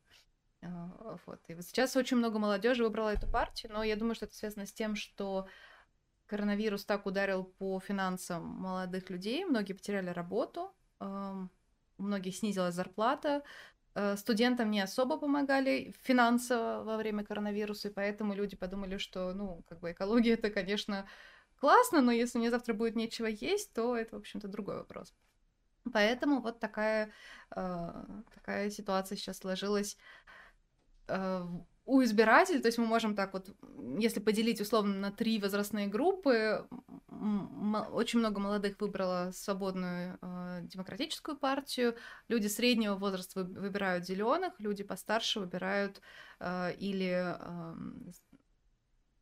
А, 0.62 1.18
вот. 1.27 1.40
И 1.49 1.55
вот 1.55 1.64
сейчас 1.64 1.94
очень 1.94 2.16
много 2.16 2.38
молодежи 2.38 2.83
выбрала 2.85 3.11
эту 3.11 3.29
партию, 3.29 3.72
но 3.75 3.83
я 3.83 3.96
думаю, 3.96 4.14
что 4.14 4.25
это 4.25 4.35
связано 4.35 4.64
с 4.64 4.72
тем, 4.72 4.96
что 4.96 5.46
коронавирус 6.25 6.87
так 6.87 7.05
ударил 7.05 7.44
по 7.44 7.79
финансам 7.79 8.44
молодых 8.46 9.11
людей, 9.11 9.44
многие 9.44 9.75
потеряли 9.75 10.09
работу, 10.09 10.72
у 11.99 12.03
многих 12.03 12.35
снизилась 12.35 12.75
зарплата, 12.75 13.42
студентам 14.17 14.71
не 14.71 14.81
особо 14.81 15.19
помогали 15.19 15.95
финансово 16.03 16.83
во 16.85 16.97
время 16.97 17.25
коронавируса, 17.25 17.89
и 17.89 17.93
поэтому 17.93 18.35
люди 18.35 18.57
подумали, 18.57 18.99
что, 18.99 19.33
ну, 19.33 19.63
как 19.69 19.81
бы 19.81 19.93
экология 19.93 20.35
это, 20.35 20.51
конечно, 20.51 21.07
классно, 21.61 22.03
но 22.03 22.13
если 22.13 22.39
мне 22.39 22.51
завтра 22.51 22.75
будет 22.75 22.97
нечего 22.97 23.27
есть, 23.27 23.73
то 23.73 23.97
это, 23.97 24.17
в 24.17 24.19
общем-то, 24.19 24.49
другой 24.49 24.77
вопрос. 24.77 25.15
Поэтому 25.93 26.41
вот 26.41 26.59
такая, 26.61 27.13
э, 27.55 28.05
такая 28.35 28.71
ситуация 28.71 29.17
сейчас 29.17 29.39
сложилась 29.39 29.97
э, 31.09 31.45
у 31.87 32.03
избирателей, 32.03 32.61
то 32.61 32.66
есть 32.66 32.79
мы 32.79 32.87
можем 32.87 33.14
так 33.14 33.33
вот, 33.33 33.49
если 33.99 34.18
поделить 34.20 34.61
условно 34.61 34.94
на 34.94 35.12
три 35.12 35.38
возрастные 35.38 35.87
группы, 35.87 36.66
очень 37.92 38.18
много 38.18 38.40
молодых 38.40 38.81
выбрало 38.81 39.31
свободную 39.31 40.18
э, 40.20 40.61
демократическую 40.64 41.38
партию, 41.38 41.96
люди 42.29 42.49
среднего 42.49 42.96
возраста 42.96 43.44
выбирают 43.44 44.05
зеленых, 44.05 44.53
люди 44.59 44.83
постарше 44.83 45.38
выбирают 45.40 46.01
э, 46.40 46.75
или 46.75 47.37
э, 47.38 47.75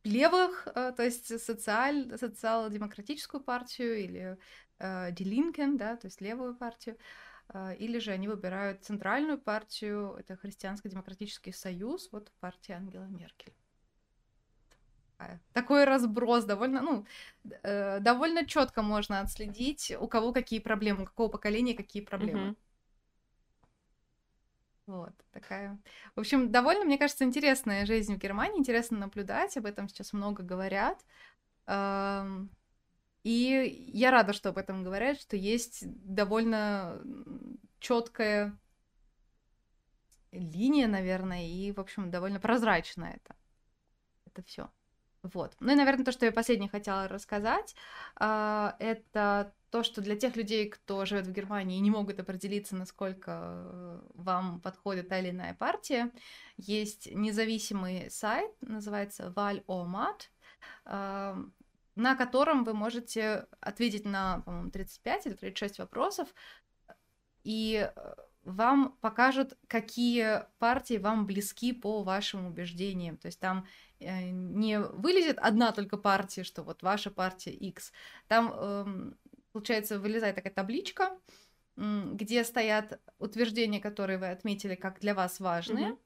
левых, 0.03 0.67
э, 0.73 0.91
то 0.97 1.03
есть 1.03 1.39
социаль, 1.39 2.17
социал-демократическую 2.17 3.41
партию 3.41 4.03
или 4.03 4.37
э, 4.79 5.11
Die 5.11 5.77
да, 5.77 5.95
то 5.97 6.07
есть 6.07 6.19
левую 6.19 6.55
партию. 6.55 6.95
Э, 6.95 6.99
или 7.53 7.99
же 7.99 8.11
они 8.11 8.27
выбирают 8.27 8.83
центральную 8.83 9.37
партию, 9.37 10.15
это 10.17 10.35
Христианско-демократический 10.35 11.51
союз, 11.51 12.09
вот 12.11 12.31
партия 12.39 12.73
Ангела 12.73 13.05
Меркель. 13.05 13.53
Такой 15.53 15.85
разброс 15.85 16.43
довольно, 16.43 16.81
ну, 16.81 17.05
э, 17.63 17.99
довольно 17.99 18.45
четко 18.45 18.81
можно 18.81 19.21
отследить, 19.21 19.93
у 19.99 20.07
кого 20.07 20.33
какие 20.33 20.59
проблемы, 20.59 21.03
у 21.03 21.05
какого 21.05 21.29
поколения 21.29 21.73
какие 21.73 22.03
проблемы. 22.03 22.49
Mm-hmm. 22.49 22.57
Вот, 24.87 25.13
такая. 25.31 25.79
В 26.15 26.19
общем, 26.19 26.51
довольно, 26.51 26.85
мне 26.85 26.97
кажется, 26.97 27.23
интересная 27.23 27.85
жизнь 27.85 28.15
в 28.15 28.19
Германии, 28.19 28.59
интересно 28.59 28.97
наблюдать, 28.97 29.57
об 29.57 29.65
этом 29.65 29.87
сейчас 29.87 30.13
много 30.13 30.43
говорят. 30.43 31.03
И 33.25 33.89
я 33.91 34.11
рада, 34.11 34.33
что 34.33 34.49
об 34.49 34.59
этом 34.59 34.83
говорят, 34.83 35.19
что 35.19 35.35
есть 35.35 35.79
довольно 36.05 37.01
четкая 37.79 38.55
линия, 40.31 40.87
наверное, 40.87 41.47
и, 41.47 41.71
в 41.71 41.79
общем, 41.79 42.11
довольно 42.11 42.39
прозрачно 42.39 43.05
это. 43.05 43.35
Это 44.27 44.43
все. 44.43 44.69
Вот. 45.23 45.55
Ну 45.59 45.71
и, 45.71 45.75
наверное, 45.75 46.05
то, 46.05 46.11
что 46.11 46.27
я 46.27 46.31
последнее 46.31 46.69
хотела 46.69 47.07
рассказать, 47.07 47.75
а, 48.15 48.75
это 48.77 49.55
то, 49.71 49.81
что 49.81 50.01
для 50.01 50.15
тех 50.15 50.35
людей, 50.35 50.69
кто 50.69 51.03
живет 51.05 51.25
в 51.25 51.31
Германии 51.31 51.77
и 51.77 51.81
не 51.81 51.89
могут 51.89 52.19
определиться, 52.19 52.75
насколько 52.75 54.03
вам 54.13 54.61
подходит 54.61 55.09
та 55.09 55.17
или 55.17 55.31
иная 55.31 55.55
партия, 55.55 56.11
есть 56.57 57.09
независимый 57.11 58.11
сайт, 58.11 58.51
называется 58.61 59.33
Валь-Омат 59.35 60.29
на 61.95 62.15
котором 62.15 62.63
вы 62.63 62.73
можете 62.73 63.47
ответить 63.59 64.05
на, 64.05 64.41
по-моему, 64.41 64.71
35 64.71 65.27
или 65.27 65.33
36 65.33 65.79
вопросов, 65.79 66.33
и 67.43 67.89
э, 67.95 68.13
вам 68.43 68.97
покажут, 69.01 69.57
какие 69.67 70.43
партии 70.59 70.97
вам 70.97 71.25
близки 71.25 71.73
по 71.73 72.03
вашим 72.03 72.47
убеждениям. 72.47 73.17
То 73.17 73.27
есть 73.27 73.39
там 73.39 73.67
э, 73.99 74.29
не 74.29 74.79
вылезет 74.79 75.37
одна 75.39 75.71
только 75.71 75.97
партия, 75.97 76.43
что 76.43 76.63
вот 76.63 76.83
ваша 76.83 77.11
партия 77.11 77.51
X. 77.51 77.93
Там, 78.27 78.53
э, 78.55 79.13
получается, 79.53 79.99
вылезает 79.99 80.35
такая 80.35 80.53
табличка, 80.53 81.17
где 81.77 82.45
стоят 82.45 83.01
утверждения, 83.19 83.81
которые 83.81 84.17
вы 84.17 84.29
отметили 84.29 84.75
как 84.75 84.99
для 84.99 85.13
вас 85.13 85.41
важные. 85.41 85.89
Mm-hmm. 85.89 85.99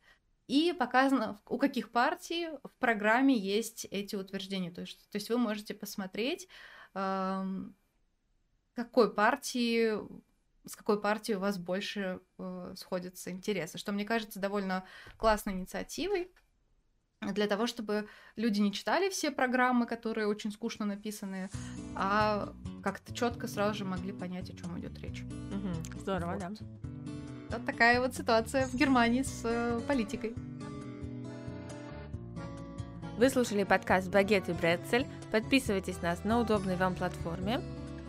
И 0.50 0.74
показано, 0.74 1.40
у 1.48 1.60
каких 1.60 1.92
партий 1.92 2.50
в 2.64 2.72
программе 2.80 3.38
есть 3.38 3.86
эти 3.92 4.16
утверждения. 4.16 4.72
То 4.72 4.82
есть, 4.82 5.08
то 5.12 5.18
есть 5.18 5.30
вы 5.30 5.38
можете 5.38 5.76
посмотреть, 5.76 6.48
какой 6.92 7.76
партии 9.14 10.00
с 10.66 10.76
какой 10.76 11.02
партией 11.02 11.38
у 11.38 11.40
вас 11.40 11.58
больше 11.58 12.20
э, 12.38 12.74
сходятся 12.76 13.32
интересы, 13.32 13.78
что 13.78 13.92
мне 13.92 14.06
кажется 14.06 14.40
довольно 14.40 14.86
классной 15.18 15.54
инициативой 15.54 16.32
для 17.22 17.48
того, 17.48 17.68
чтобы 17.68 18.08
люди 18.36 18.60
не 18.60 18.72
читали 18.72 19.10
все 19.10 19.32
программы, 19.32 19.86
которые 19.86 20.28
очень 20.28 20.52
скучно 20.52 20.86
написаны, 20.86 21.50
а 21.96 22.54
как-то 22.84 23.14
четко 23.14 23.48
сразу 23.48 23.80
же 23.80 23.86
могли 23.86 24.14
понять, 24.14 24.50
о 24.50 24.56
чем 24.56 24.80
идет 24.80 24.98
речь. 25.00 25.24
Угу, 25.24 26.00
здорово, 26.00 26.34
вот. 26.34 26.40
да. 26.40 26.52
Вот 27.50 27.66
такая 27.66 28.00
вот 28.00 28.14
ситуация 28.14 28.68
в 28.68 28.76
Германии 28.76 29.24
с 29.24 29.42
э, 29.44 29.80
политикой. 29.88 30.36
Вы 33.18 33.30
слушали 33.30 33.64
подкаст 33.64 34.08
«Багет 34.10 34.50
и 34.50 34.54
Брецель». 34.54 35.08
Подписывайтесь 35.32 36.02
на 36.02 36.10
нас 36.10 36.24
на 36.24 36.40
удобной 36.40 36.76
вам 36.76 36.96
платформе. 36.96 37.62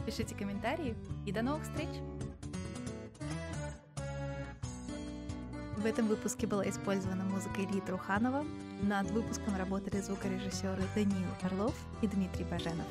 Пишите 0.04 0.34
комментарии 0.34 0.94
и 1.26 1.32
до 1.32 1.42
новых 1.42 1.62
встреч! 1.62 1.88
В 5.76 5.86
этом 5.86 6.06
выпуске 6.06 6.46
была 6.46 6.68
использована 6.68 7.24
музыка 7.24 7.62
Ильи 7.62 7.80
Труханова. 7.80 8.44
Над 8.82 9.10
выпуском 9.10 9.56
работали 9.56 10.02
звукорежиссеры 10.02 10.82
Даниил 10.94 11.30
Орлов 11.42 11.74
и 12.02 12.06
Дмитрий 12.06 12.44
Баженов. 12.44 12.86